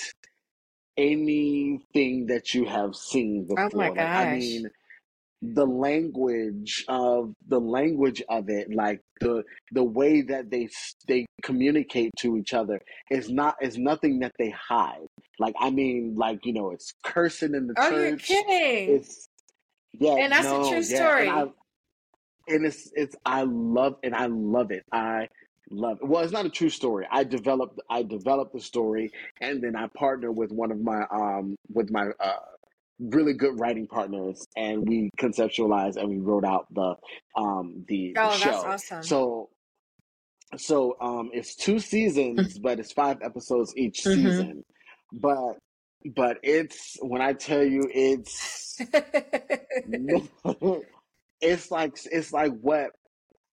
[0.98, 3.70] anything that you have seen before.
[3.74, 4.40] Oh my Like I gosh.
[4.40, 4.70] mean,
[5.44, 10.70] the language of the language of it, like the the way that they
[11.08, 12.80] they communicate to each other
[13.12, 15.06] is not is nothing that they hide.
[15.40, 18.28] Like I mean, like you know, it's cursing in the Oh, you're church.
[18.28, 18.96] kidding.
[18.96, 19.28] It's
[20.00, 21.54] yeah, And that's a true yeah, and I story.
[22.48, 24.84] and it's it's I love and I love it.
[24.92, 25.28] I
[25.70, 26.08] love it.
[26.08, 27.06] Well, it's not a true story.
[27.12, 31.56] I developed I developed the story and then I partner with one of my um
[31.74, 32.34] with my uh
[33.12, 36.96] really good writing partners and we conceptualized and we wrote out the
[37.36, 38.64] um the, Oh, that's show.
[38.66, 39.04] awesome.
[39.04, 39.50] So
[40.58, 44.14] so um it's two seasons, but it's five episodes each Mhm.
[44.14, 44.64] season.
[45.12, 45.58] But
[46.16, 48.80] but it's when I tell you it's
[51.42, 52.92] it's like it's like what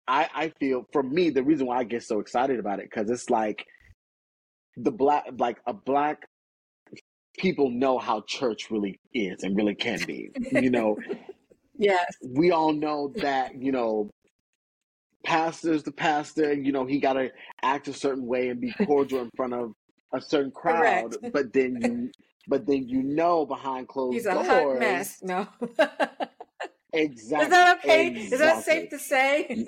[0.06, 3.10] I I feel for me the reason why I get so excited about it because
[3.10, 3.64] it's like
[4.76, 6.22] the black like a black
[7.38, 10.30] people know how church really is and really can be.
[10.52, 10.96] You know,
[11.76, 12.04] yes.
[12.22, 14.10] we all know that you know
[15.24, 16.52] pastor's the pastor.
[16.52, 17.30] You know, he got to
[17.62, 19.72] act a certain way and be cordial in front of
[20.12, 21.32] a certain crowd, Correct.
[21.32, 22.10] but then you
[22.48, 25.18] but then you know behind closed He's a doors hot mess.
[25.22, 25.46] No.
[26.92, 28.08] exactly Is that okay?
[28.14, 29.66] Is that safe to say?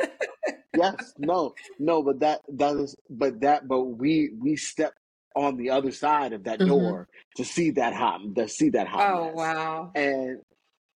[0.76, 4.94] yes no no but that that is but that but we we step
[5.36, 6.66] on the other side of that Mhm.
[6.66, 9.92] door to see that hot to see that hot Oh, mess wow.
[9.94, 10.40] and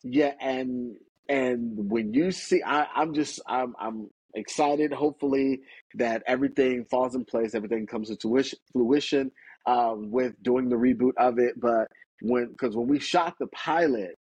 [0.02, 0.96] yeah and
[1.28, 5.60] and when you see I, i'm just i'm i'm excited hopefully
[5.94, 9.30] that everything falls in place everything comes to tuition, fruition
[9.66, 11.88] um, with doing the reboot of it but
[12.20, 14.18] when because when we shot the pilot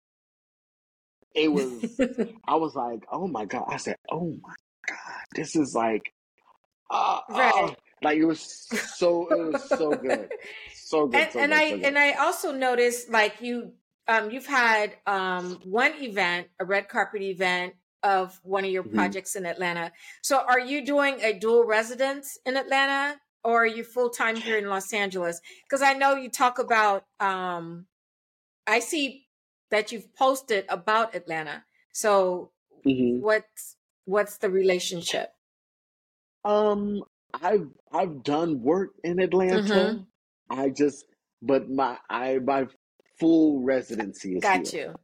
[1.34, 1.66] it was
[2.46, 3.64] I was like, oh my god!
[3.68, 4.54] I said, oh my
[4.86, 6.02] god, this is like,
[6.90, 7.76] uh, uh, Right.
[8.02, 10.30] Like it was so it was so good,
[10.72, 11.84] so good, and so and good, I so good.
[11.88, 13.72] and I also noticed like you
[14.08, 18.94] um you've had um one event, a red carpet event of one of your Mhm.
[18.94, 19.92] projects in Atlanta.
[20.22, 24.58] So are you doing a dual residence in Atlanta or are you full time here
[24.58, 25.40] in Los Angeles?
[25.64, 27.86] Because I know you talk about um
[28.66, 29.28] I see
[29.70, 31.64] that you've posted about Atlanta.
[31.92, 32.52] So
[32.84, 33.22] Mhm.
[33.22, 35.34] what's what's the relationship?
[36.44, 39.60] Um, I've I've done work in Atlanta.
[39.74, 40.06] Mhm.
[40.50, 41.06] I just,
[41.40, 42.66] but my I my
[43.18, 44.94] full residency is Got here.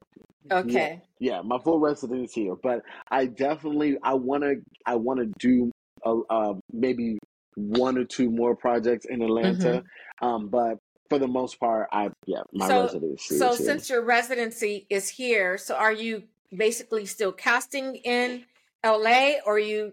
[0.51, 0.55] you.
[0.57, 1.03] Okay.
[1.20, 2.57] Yeah, my full residency here.
[2.62, 5.70] But I definitely I want to I want to do
[6.05, 7.18] a, uh, maybe
[7.57, 9.83] one or two more projects in Atlanta.
[10.22, 14.87] Um, but for the most part, I yeah, my So residency so since your residency
[14.90, 16.24] is here, so are you
[16.57, 18.44] basically still casting in
[18.85, 19.92] LA or are you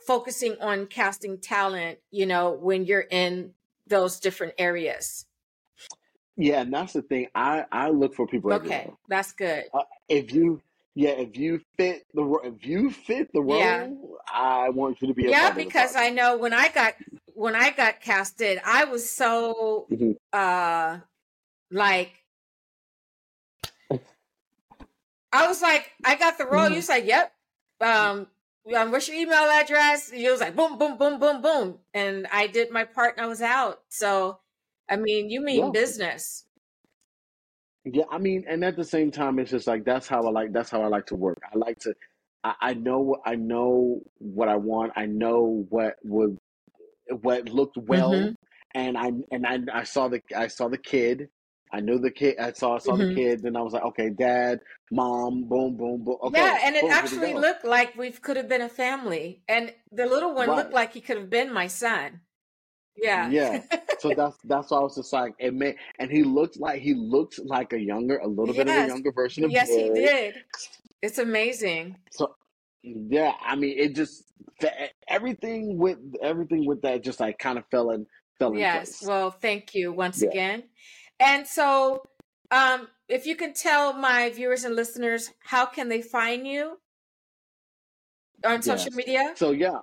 [0.00, 3.54] focusing on casting talent, you know, when you're in
[3.86, 5.26] those different areas?
[6.36, 7.28] Yeah, and that's the thing.
[7.34, 8.96] I I look for people Okay, everywhere.
[9.08, 9.72] that's good.
[9.74, 10.62] Uh, if you
[10.94, 13.90] yeah, if you fit the if you fit the Yeah.
[13.90, 16.68] role, I want you to be Yeah, part of the because I know when I
[16.68, 16.94] got
[17.34, 20.16] when I got casted, I was so Mhm.
[20.32, 21.00] uh
[21.70, 22.24] like
[25.32, 26.68] I was like, I got the role.
[26.68, 27.34] You was like, yep.
[27.80, 28.28] Um,
[28.76, 30.10] um, what's your email address?
[30.10, 33.24] And You was like, boom, boom, boom, boom, boom, and I did my part and
[33.24, 33.82] I was out.
[33.90, 34.40] So,
[34.88, 35.72] I mean, you mean Yeah.
[35.72, 36.46] business?
[37.84, 40.52] Yeah, I mean, and at the same time, it's just like that's how I like
[40.52, 41.38] that's how I like to work.
[41.52, 41.94] I like to,
[42.44, 44.92] I, I know I know what I want.
[44.96, 46.38] I know what would
[47.22, 48.36] what looked well, Mhm.
[48.74, 51.28] and I and I I saw the I saw the kid.
[51.72, 52.38] I knew the kid.
[52.38, 53.14] I saw saw the Mhm.
[53.14, 53.42] kid.
[53.42, 56.18] Then I was like, okay, dad, mom, boom, boom, boom.
[56.34, 60.06] Yeah, and it boom, actually looked like we could have been a family, and the
[60.06, 62.20] little one looked like he could have been my son.
[62.96, 63.32] Yeah.
[63.32, 63.62] Yeah.
[63.98, 66.94] So that's that's why I was just like it may and he looked like he
[66.94, 70.44] looked like a younger, a little bit of a younger version of Yes, he did.
[71.02, 71.96] It's amazing.
[72.10, 72.36] So
[72.82, 74.24] yeah, I mean it just
[75.08, 78.06] everything with everything with that just like kind of fell in
[78.38, 78.66] fell in Yes.
[78.66, 79.02] place.
[79.06, 80.28] Well, thank you once Yeah.
[80.28, 80.64] again.
[81.22, 82.02] And so,
[82.50, 86.78] um, if you can tell my viewers and listeners, how can they find you
[88.44, 89.32] on social media?
[89.36, 89.78] So yeah.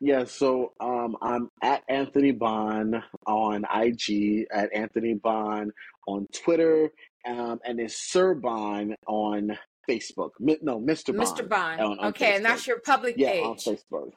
[0.00, 5.72] Yeah, so um I'm at Anthony Bawn on IG, at Anthony Bawn
[6.06, 6.90] on Twitter,
[7.26, 9.58] um and it's Sir Bawn on
[9.90, 10.30] Facebook.
[10.38, 11.16] Mi- No, Mr.
[11.16, 11.26] Bawn.
[11.26, 11.48] Mr.
[11.48, 13.56] Bawn on, on Okay, and that's your public Yeah, on.
[13.56, 14.12] Facebook.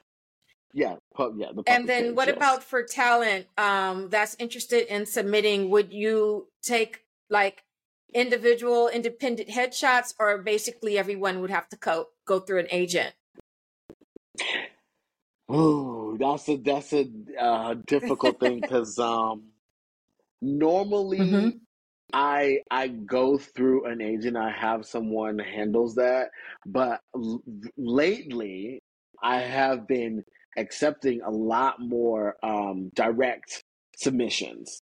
[0.72, 1.52] Yeah, pub, yeah.
[1.54, 2.36] The and then page, what yes.
[2.36, 5.70] about for talent um, that's interested in submitting?
[5.70, 7.64] Would you take like
[8.14, 13.14] individual independent headshots, or basically everyone would have to go go through an agent?
[15.48, 17.06] Oh, that's a that's a
[17.38, 19.50] uh, difficult thing because um,
[20.42, 21.62] normally hmm
[22.12, 24.36] I I go through an agent.
[24.36, 26.30] I have someone handles that,
[26.66, 27.42] but l-
[27.76, 28.82] lately
[29.22, 30.24] I have been
[30.56, 33.62] accepting a lot more um, direct
[33.96, 34.80] submissions.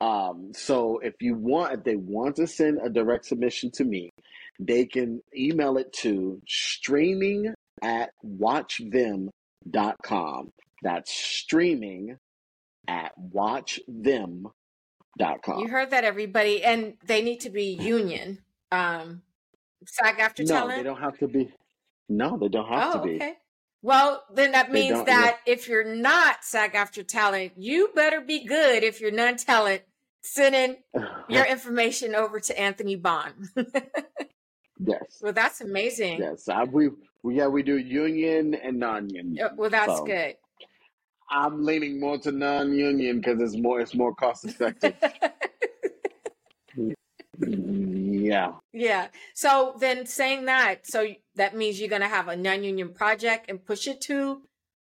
[0.00, 4.10] Um, so if you want, if they want to send a direct submission to me,
[4.58, 9.30] they can email it to streaming at watchvim.com.
[10.82, 12.16] That's streaming
[12.88, 14.50] at watchvim.com.
[15.60, 18.38] You heard that, everybody, and they need to be union.
[18.72, 19.22] Um,
[19.86, 21.52] SAG-AFTRA No, they don't have to be.
[22.08, 23.14] No, they don't have to Oh, be.
[23.16, 23.34] okay.
[23.82, 29.00] Well, then that means that if you're not SAG-AFTRA talent, you better be good if
[29.00, 29.82] you're non talent
[30.22, 30.76] sending
[31.28, 33.32] your information over to Anthony Bawn.
[34.78, 36.20] yes, well, that's amazing.
[36.20, 36.48] yes.
[36.48, 36.90] I, we,
[37.24, 39.44] we yeah we do union and non-union.
[39.44, 40.36] Uh, Well, that's So good.
[41.28, 44.94] I'm leaning more to non-union because it's more it's more cost effective.
[47.38, 48.52] yeah.
[48.72, 49.08] yeah.
[49.34, 53.46] So then saying that, so that means you're going to have a non union project
[53.48, 54.42] and push it to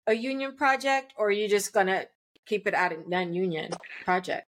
[0.07, 2.07] a union project, or you're you just going to
[2.45, 3.71] keep it at a non union
[4.03, 4.47] project?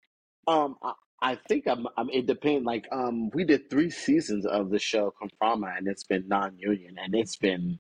[0.48, 2.10] Um, I, I think I'm, I'm.
[2.10, 2.66] It depends.
[2.66, 7.16] Like, um, we did three seasons of the show Conframa, and it's been non-union, and
[7.16, 7.80] it's been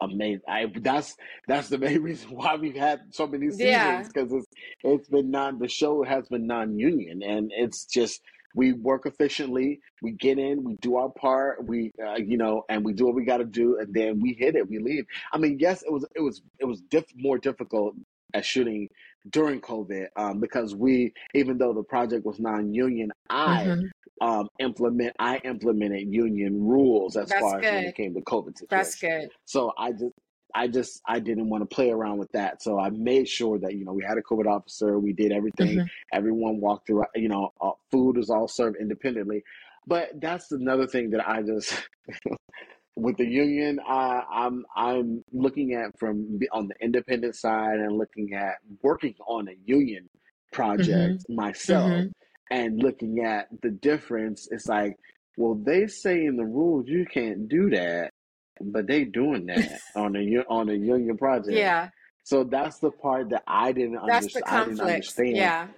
[0.00, 0.42] amazing.
[0.48, 1.16] I that's
[1.48, 4.46] that's the main reason why we've had so many seasons because it's
[4.84, 5.58] it's been non.
[5.58, 8.20] The show has been non-union, and it's just
[8.56, 9.80] we work efficiently.
[10.02, 13.14] We get in, we do our part, we uh, you know, and we do what
[13.14, 14.68] we got to do, and then we hit it.
[14.68, 15.04] We leave.
[15.32, 17.94] I mean, yes, it was it was it was diff- more difficult
[18.34, 18.88] at shooting
[19.30, 23.90] during COVID um, because we, even though the project was non-union, I Mhm.
[24.22, 28.54] um, implement I implemented union rules as That's far as when it came to COVID
[28.70, 29.30] That's good.
[29.44, 30.14] So I just
[30.62, 32.62] I just I didn't want to play around with that.
[32.62, 34.98] So I made sure that you know we had a COVID officer.
[34.98, 35.78] We did everything.
[35.78, 35.88] Mhm.
[36.12, 37.04] Everyone walked through.
[37.14, 39.42] You know, uh, food was all served independently.
[39.86, 41.72] But that's another thing that I just
[42.96, 43.78] with the union.
[43.86, 49.48] I, I'm I'm looking at from on the independent side and looking at working on
[49.48, 50.08] a union
[50.52, 52.12] project myself Mhm.
[52.50, 54.48] and looking at the difference.
[54.50, 54.96] It's like,
[55.36, 58.12] well, they say in the rules you can't do that,
[58.60, 61.56] but they doing that on a on a union project.
[61.56, 61.90] Yeah.
[62.22, 64.44] So that's the part that I didn't That's the understand.
[64.46, 64.94] I didn't conflict.
[64.94, 65.36] understand.
[65.36, 65.68] Yeah.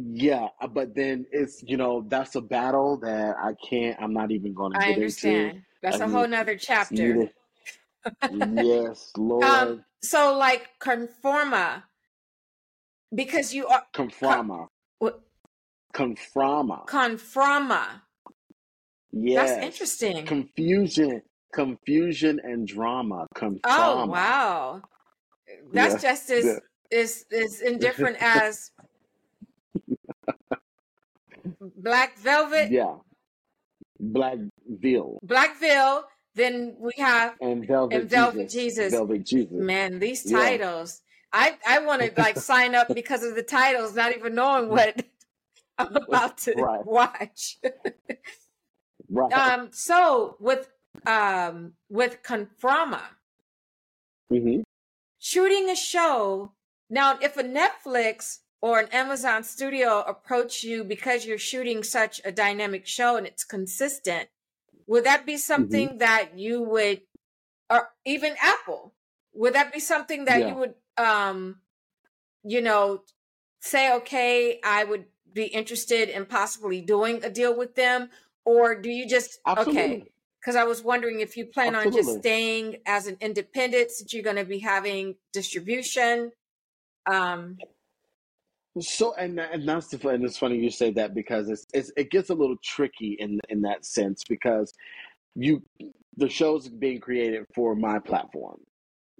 [0.00, 4.00] Yeah, uh, but then it's you know that's a battle that I can't.
[4.00, 5.00] I'm not even going to I get into.
[5.02, 5.62] understand.
[5.82, 7.28] That's I a mean, whole nother chapter.
[8.30, 9.42] Yes, Lord.
[9.44, 11.82] Um, so like conforma,
[13.12, 14.68] because you are Conframa.
[15.00, 15.20] what-
[15.92, 16.86] Conframa.
[16.86, 18.00] conframa.
[19.10, 19.48] Yes.
[19.50, 20.26] That's interesting.
[20.26, 21.22] Confusion.
[21.52, 23.26] Confusion and drama.
[23.64, 24.82] Oh wow,
[25.72, 26.58] that's Yeah, just as yeah.
[26.90, 28.70] is is indifferent as
[31.76, 32.96] Black Velvet, Yeah.
[34.00, 36.04] Black Veil Black Veil.
[36.34, 38.52] Then we have and Velvet And Velvet Jesus.
[38.52, 38.92] Jesus.
[38.92, 39.50] Velvet Jesus.
[39.52, 40.38] man these Yeah.
[40.38, 41.00] titles.
[41.32, 45.02] I I want to like sign up because of the titles, not even knowing what
[45.78, 46.84] I'm about to Right.
[46.86, 47.58] watch.
[49.08, 49.32] Right.
[49.32, 50.68] um, so with
[51.08, 53.02] um with Conframa,
[54.30, 54.60] hmm
[55.18, 56.52] shooting a show
[56.90, 62.32] now if a netflix or an amazon studio approach you because you're shooting such a
[62.32, 64.28] dynamic show and it's consistent
[64.86, 67.02] would that be something that you would
[67.70, 68.94] or even apple
[69.34, 70.48] would that be something that Yeah.
[70.48, 71.60] you would um
[72.44, 73.02] you know
[73.60, 78.10] say okay i would be interested in possibly doing a deal with them
[78.44, 79.66] or do you just Absolutely.
[79.70, 84.12] okay because I was wondering if you plan on just staying as an independent since
[84.12, 86.30] you're going to be having distribution.
[87.10, 87.56] Um,
[88.80, 92.10] So and and that's the and it's funny you say that because it's, it's it
[92.10, 94.72] gets a little tricky in in that sense because
[95.34, 95.62] you
[96.16, 98.60] the show's being created for my platform.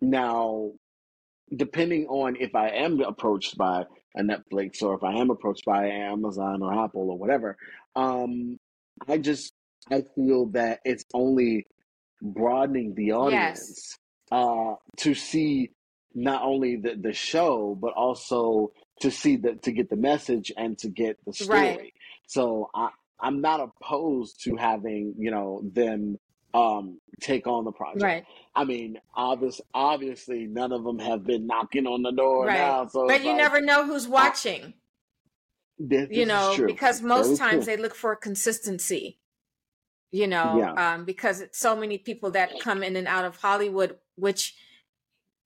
[0.00, 0.72] Now,
[1.56, 3.84] depending on if I am approached by
[4.16, 7.56] a Netflix or if I am approached by Amazon or Apple or whatever,
[7.96, 8.58] um,
[9.08, 9.52] I just
[9.90, 11.66] I feel that it's only
[12.20, 13.98] broadening the yes, audience
[14.30, 15.70] uh, to see
[16.14, 20.76] not only the, the show but also to see the to get the message and
[20.78, 21.72] to get the right.
[21.72, 21.94] story.
[22.26, 26.18] So I I'm not opposed to having you know them
[26.54, 28.02] um, take on the project.
[28.02, 28.24] Right.
[28.54, 32.54] I mean, obvious, obviously, none of them have been knocking on the door Right.
[32.54, 32.86] now.
[32.86, 34.74] So But you like, never know who's watching,
[35.78, 39.18] this, you this know, because most times they look for consistency,
[40.10, 40.76] you know, Yeah.
[40.76, 44.56] um, because it's so many people that come in and out of Hollywood, which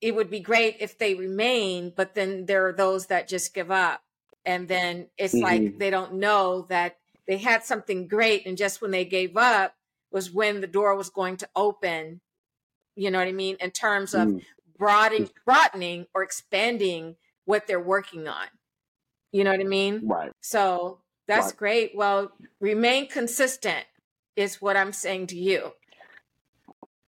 [0.00, 3.70] it would be great if they remain, but then there are those that just give
[3.70, 4.02] up.
[4.44, 5.78] And then it's like Mhm.
[5.78, 8.46] they don't know that they had something great.
[8.46, 9.76] And just when they gave up
[10.10, 12.20] was when the door was going to open,
[12.96, 13.56] you know what I mean?
[13.60, 14.44] In terms of Mm,
[14.78, 18.48] broadening, broadening or expanding what they're working on.
[19.32, 20.06] You know what I mean?
[20.06, 20.32] right.
[20.40, 21.54] So that's Right.
[21.54, 21.92] great.
[21.94, 23.86] Well, remain consistent
[24.36, 25.72] is what I'm saying to you.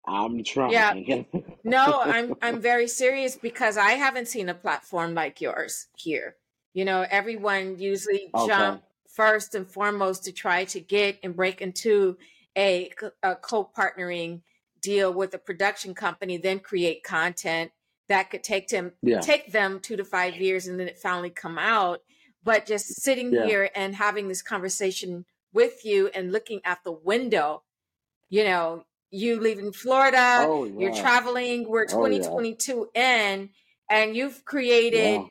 [0.06, 0.72] I'm trying.
[0.72, 1.22] Yeah.
[1.64, 6.34] No, I'm I'm very serious because I haven't seen a platform like yours here.
[6.74, 8.46] You know, everyone usually Okay.
[8.48, 12.16] jump first and foremost to try to get and break into
[12.56, 12.90] a,
[13.22, 14.40] a co-partnering
[14.80, 17.70] deal with a production company, then create content
[18.08, 19.20] that could take them yeah.
[19.20, 22.00] take them two to five years and then it finally come out.
[22.42, 23.46] But just sitting Yeah.
[23.46, 27.64] here and having this conversation with you and looking at the window,
[28.30, 32.28] you know, you leaving Florida, Oh, you're traveling, we're Oh, yeah.
[32.28, 33.50] 2022 in,
[33.90, 35.28] and you've created Yeah.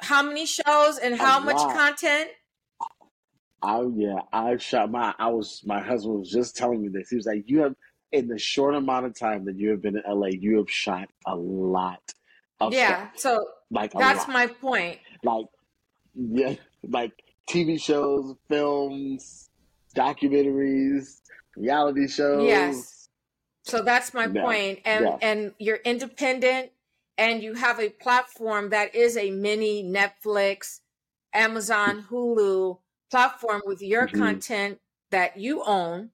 [0.00, 2.30] how many shows and how much content?
[3.62, 5.14] Oh yeah, I shot my.
[5.18, 5.62] I was.
[5.64, 7.10] My husband was just telling me this.
[7.10, 7.76] He was like, "You have,
[8.10, 11.08] in the short amount of time that you have been in LA, you have shot
[11.26, 12.02] a lot
[12.60, 12.76] of Yeah.
[12.76, 13.10] stuff.
[13.16, 15.00] So Like that's my point.
[15.22, 15.46] like
[16.14, 17.12] yeah, like
[17.48, 19.50] TV shows, films,
[19.96, 21.20] documentaries,
[21.56, 22.84] reality shows.
[22.84, 23.08] Yes.
[23.64, 24.80] So that's my point.
[24.84, 26.72] And and you're independent
[27.18, 30.80] and you have a platform that is a mini Netflix,
[31.34, 32.80] Amazon, Hulu
[33.10, 34.08] platform with your Mhm.
[34.08, 34.80] content
[35.10, 36.12] that you own.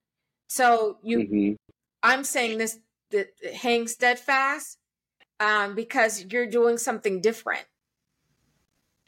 [0.48, 1.54] So you hmm
[2.02, 4.78] I'm saying this that hang steadfast
[5.40, 7.66] um, because you're doing something different,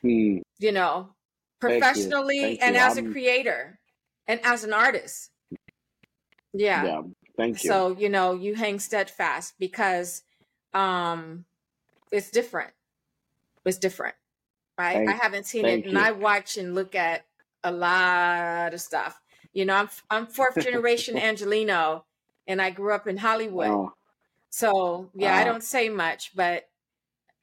[0.03, 0.41] Hmm.
[0.59, 1.15] you know,
[1.61, 1.79] Thank you.
[1.81, 2.81] professionally Thank and you.
[2.81, 3.79] as a I'm- creator
[4.27, 5.31] and as an artist.
[6.53, 6.85] Yeah.
[6.85, 7.03] Yeah.
[7.37, 7.71] Thank you.
[7.71, 10.23] So, you know, you hang steadfast because
[10.75, 11.45] um
[12.13, 12.73] it's different.
[13.65, 14.15] It's different.
[14.79, 15.07] Right?
[15.09, 15.99] I haven't seen thank it and.
[15.99, 17.25] I watch and look at
[17.63, 19.21] a lot of stuff.
[19.53, 22.03] You know, I'm I'm fourth generation Angeleno
[22.47, 23.69] and I grew up in Hollywood.
[23.69, 23.93] Oh,
[24.49, 25.45] So, yeah, I Ah.
[25.45, 26.69] don't say much, but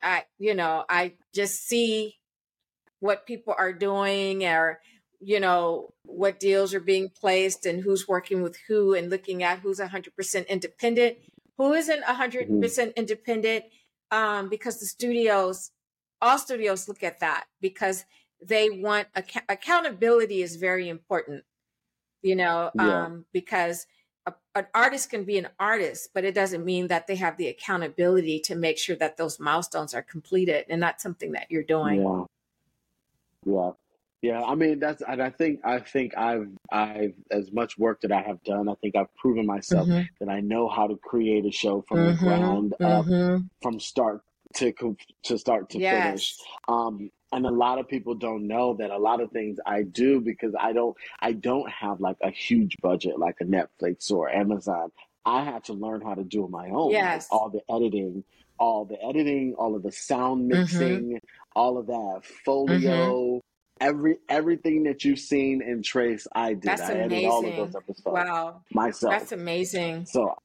[0.02, 2.18] I you know, I just see
[3.00, 4.80] what people are doing or
[5.20, 9.60] you know what deals are being placed and who's working with who and looking at
[9.60, 11.18] who's 100% independent
[11.58, 12.90] who isn't 100% Mm-hmm.
[12.96, 13.66] independent
[14.12, 15.72] um, because the studios
[16.22, 18.06] all studios look at that because
[18.44, 21.44] they want acc- accountability is very important
[22.22, 23.06] you know Yeah.
[23.06, 23.86] um, because
[24.26, 27.48] a, an artist can be an artist but it doesn't mean that they have the
[27.48, 32.02] accountability to make sure that those milestones are completed and that's something that you're doing
[32.04, 32.24] yeah.
[33.48, 33.72] Yeah.
[34.22, 34.44] Yeah.
[34.44, 38.22] I mean, that's, and I think, I think I've, I've, as much work that I
[38.22, 41.52] have done, I think I've proven myself Mhm, that I know how to create a
[41.52, 43.50] show from the mhm, ground up, mhm.
[43.62, 44.24] from start
[44.56, 44.74] to,
[45.24, 46.36] to start to finish.
[46.68, 50.22] Um, and a lot of people don't know that a lot of things I do
[50.22, 54.92] because I don't I don't have like a huge budget like a Netflix or Amazon.
[55.26, 56.92] I had to learn how to do it my own.
[56.92, 58.24] Yes all the editing,
[58.60, 61.20] all the editing, all of the sound hmm mixing,
[61.56, 63.42] all of that foley,
[63.80, 66.66] every everything that you've seen in Trace, I did.
[66.66, 69.20] that's I edited all of those amazing episodes wow myself.
[69.20, 70.36] that's amazing So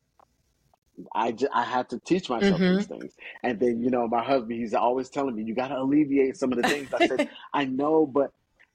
[1.14, 3.14] I just, I had to teach myself hmm these things.
[3.42, 6.52] And then, you know, my husband, he's always telling me, you got to alleviate some
[6.52, 6.92] of the things.
[6.92, 7.20] I said,
[7.54, 8.30] I know, but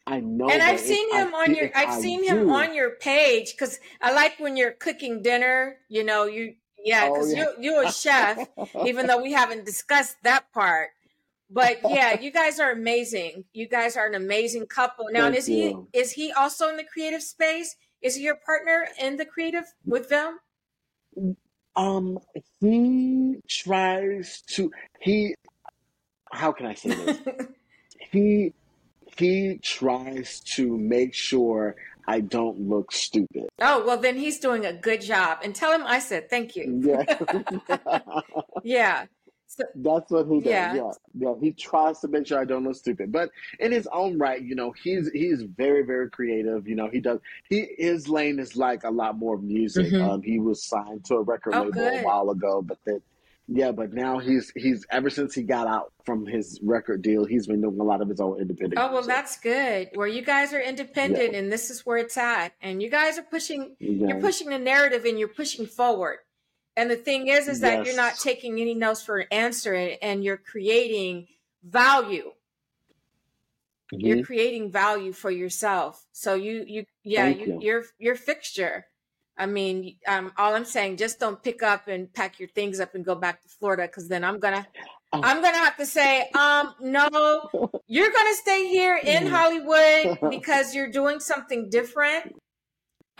[0.07, 2.91] I know, And I've seen I him on your I've I seen him on your
[2.91, 6.55] page because I like when you're cooking dinner, you know, you
[6.88, 7.45] yeah, oh because yeah.
[7.59, 8.47] you you're a chef,
[8.85, 10.89] even though we haven't discussed that part.
[11.49, 13.45] But yeah, you guys are amazing.
[13.53, 15.05] You guys are an amazing couple.
[15.11, 17.75] Now, is he is he also in the creative space?
[18.01, 20.39] Is he your partner in the creative with them?
[21.77, 22.19] Um,
[22.59, 25.35] he tries to, he,
[26.31, 27.19] how can I say this?
[28.09, 28.53] He,
[29.17, 31.75] he tries to make sure
[32.08, 33.47] I don't look stupid.
[33.60, 35.39] oh, well then he's doing a good job.
[35.43, 36.82] And tell him I said thank you.
[36.84, 37.03] Yeah.
[38.64, 39.05] Yeah.
[39.49, 40.51] So That's what he does.
[40.51, 40.76] yeah.
[40.76, 41.34] Yeah, yeah.
[41.39, 43.30] He tries to make sure I don't look stupid, but
[43.60, 46.68] in his own right, you know, he's he's very very creative.
[46.68, 47.20] You know, he does.
[47.49, 49.89] He his lane is like a lot more music.
[49.93, 53.01] hmm Um, he was signed to a record Oh, label a while ago, but then
[53.49, 57.47] Yeah, but now he's he's ever since he got out from his record deal, he's
[57.47, 58.77] been doing a lot of his own independent.
[58.77, 59.07] Oh well, music.
[59.07, 59.89] that's good.
[59.93, 61.39] Where you guys are independent, yeah.
[61.39, 63.75] and this is where it's at, and you guys are pushing.
[63.79, 64.07] Yeah.
[64.07, 66.17] You're pushing the narrative, and you're pushing forward.
[66.75, 67.87] And the thing is, is that yes.
[67.87, 71.27] you're not taking any notes for an answer, and you're creating
[71.63, 72.33] value.
[73.93, 74.05] Mm-hmm.
[74.05, 76.05] You're creating value for yourself.
[76.11, 77.59] So you, you, yeah, you, you.
[77.61, 78.87] you're you're fixture.
[79.38, 82.95] I mean, um, all I'm saying, just don't pick up and pack your things up
[82.95, 84.65] and go back to Florida, because then I'm gonna,
[85.13, 85.21] oh.
[85.23, 87.07] I'm gonna have to say, um, no,
[87.88, 89.33] you're gonna stay here in mm-hmm.
[89.33, 92.35] Hollywood because you're doing something different.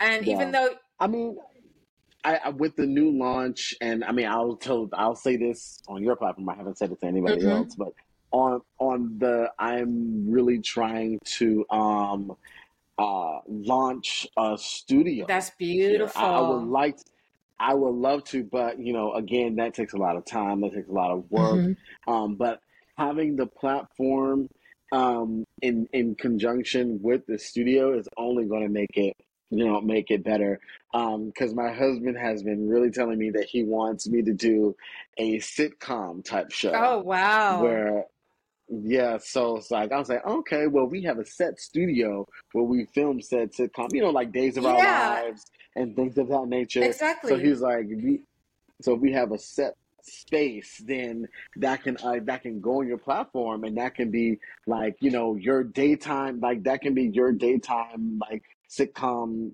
[0.00, 0.34] And yeah.
[0.34, 1.36] even though, I mean,
[2.24, 6.02] I, I, with the new launch, and I mean, I'll tell, I'll say this on
[6.02, 6.48] your platform.
[6.48, 7.50] I haven't said it to anybody mm-hmm.
[7.50, 7.92] else, but
[8.32, 12.36] on on the, I'm really trying to um
[12.98, 15.26] uh, launch a studio.
[15.26, 16.20] That's beautiful.
[16.20, 16.98] I, I, would like,
[17.60, 20.60] I would love to, but you know, again, that takes a lot of time.
[20.62, 21.54] That takes a lot of work.
[21.54, 22.12] Mm-hmm.
[22.12, 22.60] Um, but
[22.96, 24.48] having the platform
[24.92, 29.14] um, in in conjunction with the studio is only going to make it
[29.50, 30.60] you know make it better
[30.92, 34.74] because um, my husband has been really telling me that he wants me to do
[35.18, 38.04] a sitcom type show oh wow where
[38.68, 42.64] yeah, so it's like I was like, okay, well, we have a set studio where
[42.64, 46.46] we film set sitcom, you know, like Days of Our Lives and things of that
[46.48, 46.82] nature.
[46.82, 47.30] Exactly.
[47.30, 48.20] So he's like, we,
[48.82, 52.98] so we have a set space, then that can uh, that can go on your
[52.98, 57.32] platform, and that can be like you know your daytime, like that can be your
[57.32, 59.52] daytime like sitcom.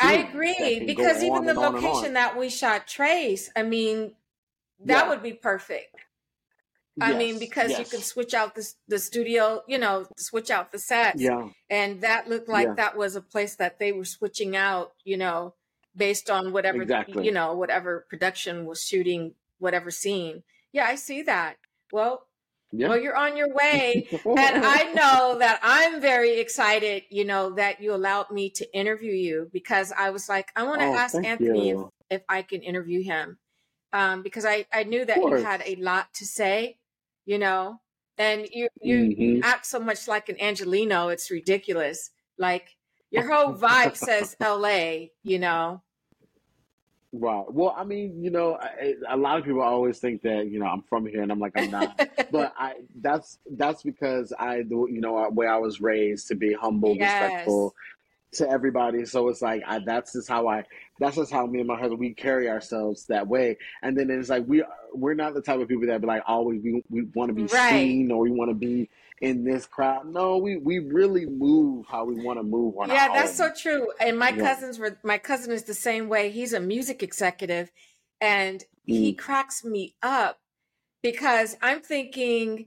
[0.00, 4.12] I agree because even the location that we shot Trace, I mean,
[4.84, 5.08] that yeah.
[5.08, 5.96] would be perfect.
[7.00, 7.78] I yes, mean, because yes.
[7.78, 11.22] you can switch out the the studio, you know, switch out the sets.
[11.22, 11.48] Yeah.
[11.70, 12.74] And that looked like yeah.
[12.74, 15.54] that was a place that they were switching out, you know,
[15.96, 17.24] based on whatever, exactly.
[17.24, 20.42] you know, whatever production was shooting, whatever scene.
[20.72, 21.56] Yeah, I see that.
[21.92, 22.26] Well,
[22.72, 22.88] yeah.
[22.88, 24.06] well, you're on your way.
[24.24, 29.12] and I know that I'm very excited, you know, that you allowed me to interview
[29.12, 31.80] you because I was like, I want to oh, ask Anthony if,
[32.10, 33.38] if I can interview him.
[33.94, 36.78] Um, because I, I knew that you had a lot to say
[37.24, 37.80] you know
[38.18, 39.40] and you you mm-hmm.
[39.44, 42.76] act so much like an angeleno it's ridiculous like
[43.10, 45.82] your whole vibe says la you know
[47.14, 47.44] Right.
[47.50, 50.64] Well, I mean, you know, I, a lot of people always think that you know
[50.64, 52.08] I'm from here, and I'm like I'm not.
[52.30, 56.54] but I that's that's because I, do you know, where I was raised to be
[56.54, 57.22] humble, yes.
[57.22, 57.74] respectful,
[58.32, 59.04] to everybody.
[59.04, 60.64] So it's like I, that's just how I.
[60.98, 63.58] That's just how me and my husband we carry ourselves that way.
[63.82, 64.64] And then it's like we
[64.94, 67.44] we're not the type of people that be like always we we want to be
[67.44, 67.70] right.
[67.70, 68.88] seen or we want to be
[69.20, 70.06] in this crowd.
[70.06, 72.74] No, we we really move how we want to move.
[72.88, 73.88] yeah, that's so true.
[74.00, 74.54] And my yeah.
[74.54, 76.30] cousins were my cousin is the same way.
[76.30, 77.70] He's a music executive,
[78.20, 78.64] and mm.
[78.86, 80.40] he cracks me up
[81.02, 82.66] because I'm thinking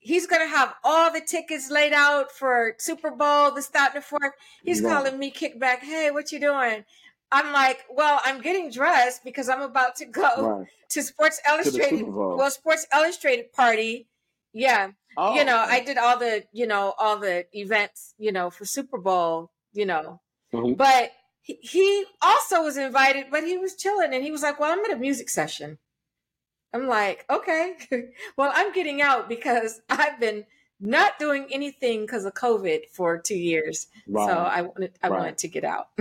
[0.00, 4.02] he's going to have all the tickets laid out for Super Bowl, this, that, and
[4.02, 4.32] the fourth.
[4.64, 4.88] He's yeah.
[4.88, 5.78] calling me kickback.
[5.78, 6.84] Hey, what you doing?
[7.30, 10.66] I'm like, well, I'm getting dressed because I'm about to go right.
[10.90, 11.98] to Sports Illustrated.
[11.98, 14.08] To well, Sports Illustrated party.
[14.54, 14.92] Yeah.
[15.16, 15.58] Oh, you know.
[15.58, 19.84] I did all the, you know, all the events, you know, for Super Bowl, you
[19.84, 20.20] know.
[20.54, 20.74] Mm-hmm.
[20.74, 24.84] But he also was invited, but he was chilling and he was like, well, I'm
[24.84, 25.78] at a music session.
[26.72, 27.76] I'm like, okay,
[28.36, 30.44] well, I'm getting out because I've been
[30.80, 33.88] not doing anything because of COVID for two years.
[34.06, 34.28] Right.
[34.28, 35.18] So I wanted, I right.
[35.18, 35.88] wanted to get out.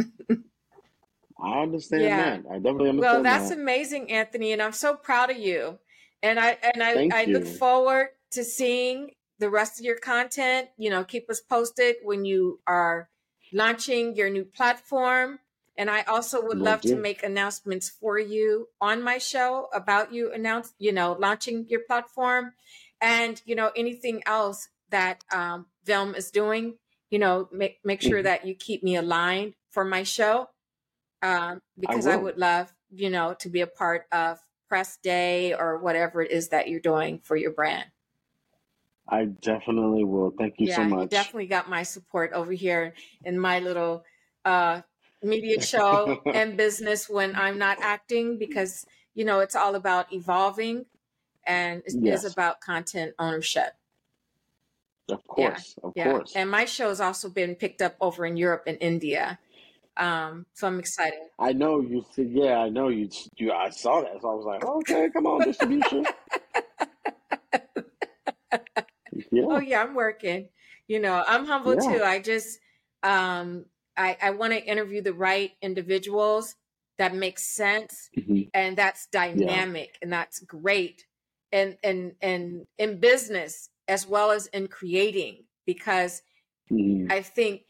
[1.39, 2.17] I understand yeah.
[2.17, 2.43] that.
[2.49, 2.99] I definitely understand.
[2.99, 3.57] Well, that's that.
[3.57, 5.79] amazing, Anthony, and I'm so proud of you.
[6.23, 10.69] And I and I, I look forward to seeing the rest of your content.
[10.77, 13.09] You know, keep us posted when you are
[13.53, 15.39] launching your new platform.
[15.77, 20.33] And I also would love to make announcements for you on my show about you
[20.33, 22.53] announce, you know, launching your platform
[22.99, 26.77] and, you know, anything else that um, Vim is doing,
[27.11, 28.23] you know, make, make sure mm-hmm.
[28.23, 30.49] that you keep me aligned for my show
[31.21, 35.53] um, because I, I would love, you know, to be a part of press day
[35.53, 37.85] or whatever it is that you're doing for your brand.
[39.07, 40.33] I definitely will.
[40.37, 41.01] Thank you yeah, so much.
[41.03, 44.03] You definitely got my support over here in my little
[44.43, 44.81] uh,
[45.23, 50.85] media show and business when I'm not acting because you know it's all about evolving
[51.45, 52.23] and it yes.
[52.23, 53.73] is about content ownership.
[55.09, 56.11] Of course, yeah, of yeah.
[56.11, 56.33] course.
[56.35, 59.39] And my show has also been picked up over in Europe and India.
[59.95, 61.19] Um, so I'm excited.
[61.39, 62.05] I know you.
[62.17, 63.09] Yeah, I know you.
[63.37, 63.53] You.
[63.53, 66.05] I saw that, so I was like, okay, come on, distribution.
[69.31, 69.43] yeah.
[69.47, 70.49] Oh yeah, I'm working.
[70.87, 71.97] You know, I'm humble yeah.
[71.97, 72.03] too.
[72.03, 72.59] I just
[73.01, 73.65] um
[73.97, 76.55] I, I want to interview the right individuals
[76.97, 78.43] that makes sense mm-hmm.
[78.53, 79.99] and that's dynamic yeah.
[80.01, 81.05] and that's great
[81.51, 86.21] and and and in business as well as in creating because
[86.71, 87.11] mm-hmm.
[87.11, 87.61] i think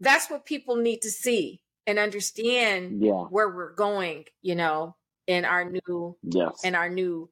[0.00, 3.24] that's what people need to see and understand yeah.
[3.24, 4.94] where we're going you know
[5.26, 6.64] in our new yes.
[6.64, 7.28] in our new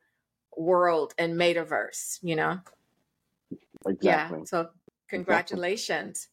[0.57, 2.59] world and metaverse you know
[3.87, 4.69] exactly yeah so
[5.09, 6.29] congratulations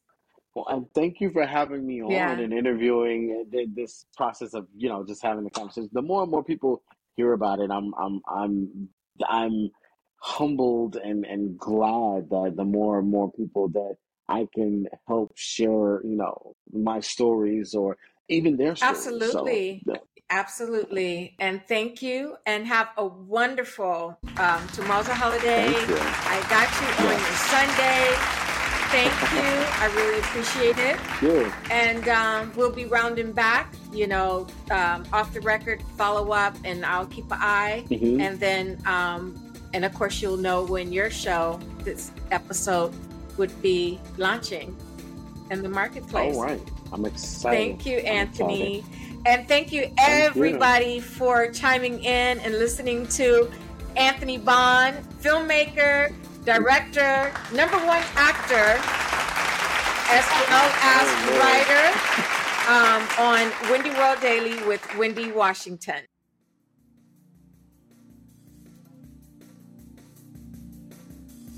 [0.56, 2.32] well, and thank you for having me on yeah.
[2.32, 3.46] and interviewing
[3.76, 5.90] this process of you know just having the conversation.
[5.92, 6.82] The more and more people
[7.16, 8.90] hear about it, I'm I'm I'm
[9.28, 9.70] I'm
[10.22, 13.96] humbled and and glad that the more and more people that
[14.30, 17.98] I can help share, you know, my stories or
[18.30, 18.98] even their stories.
[18.98, 19.84] Absolutely.
[19.86, 20.00] So, yeah.
[20.32, 21.36] Absolutely.
[21.38, 25.68] And thank you and have a wonderful um, tomorrow's a holiday.
[25.68, 28.45] I got you on your Sunday.
[28.96, 29.66] Thank you.
[29.82, 30.98] I really appreciate it.
[31.20, 31.52] Good.
[31.70, 36.86] And um, we'll be rounding back, you know, um, off the record, follow up, and
[36.86, 37.84] I'll keep an eye.
[37.90, 38.22] Mm-hmm.
[38.22, 42.94] And then, um, and of course, you'll know when your show, this episode,
[43.36, 44.74] would be launching
[45.52, 46.34] in the marketplace.
[46.38, 46.62] All right.
[46.94, 47.58] I'm excited.
[47.58, 48.86] Thank you, Anthony.
[49.26, 51.02] And thank you, everybody, thank you.
[51.02, 53.52] for chiming in and listening to
[53.98, 56.14] Anthony Bawn, filmmaker
[56.46, 58.78] director, number one actor,
[60.14, 61.86] as well as oh, writer
[62.70, 66.06] um, on Windi World Daily with Windi Washington.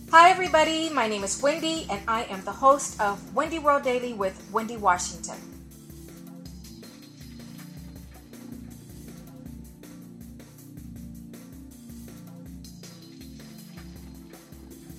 [0.10, 0.90] Hi, everybody.
[0.90, 4.80] My name is Windi, and I am the host of Windi World Daily with Windi
[4.80, 5.57] Washington.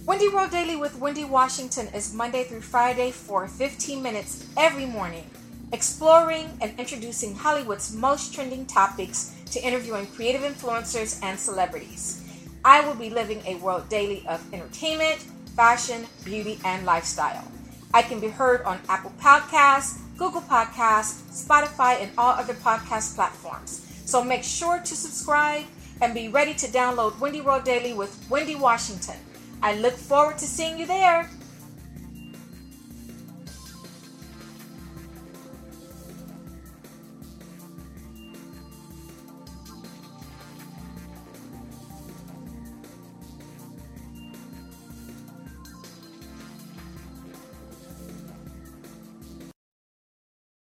[0.09, 5.29] Windi World Daily with Windi Washington is Monday through Friday for 15 minutes every morning,
[5.75, 12.25] exploring and introducing Hollywood's most trending topics to interviewing creative influencers and celebrities.
[12.65, 15.19] I will be living a world daily of entertainment,
[15.55, 17.45] fashion, beauty, and lifestyle.
[17.93, 23.85] I can be heard on Apple Podcasts, Google Podcasts, Spotify, and all other podcast platforms.
[24.07, 25.67] So make sure to subscribe
[26.01, 29.17] and be ready to download Windi World Daily with Windi Washington.
[29.63, 31.29] I look forward to seeing you there.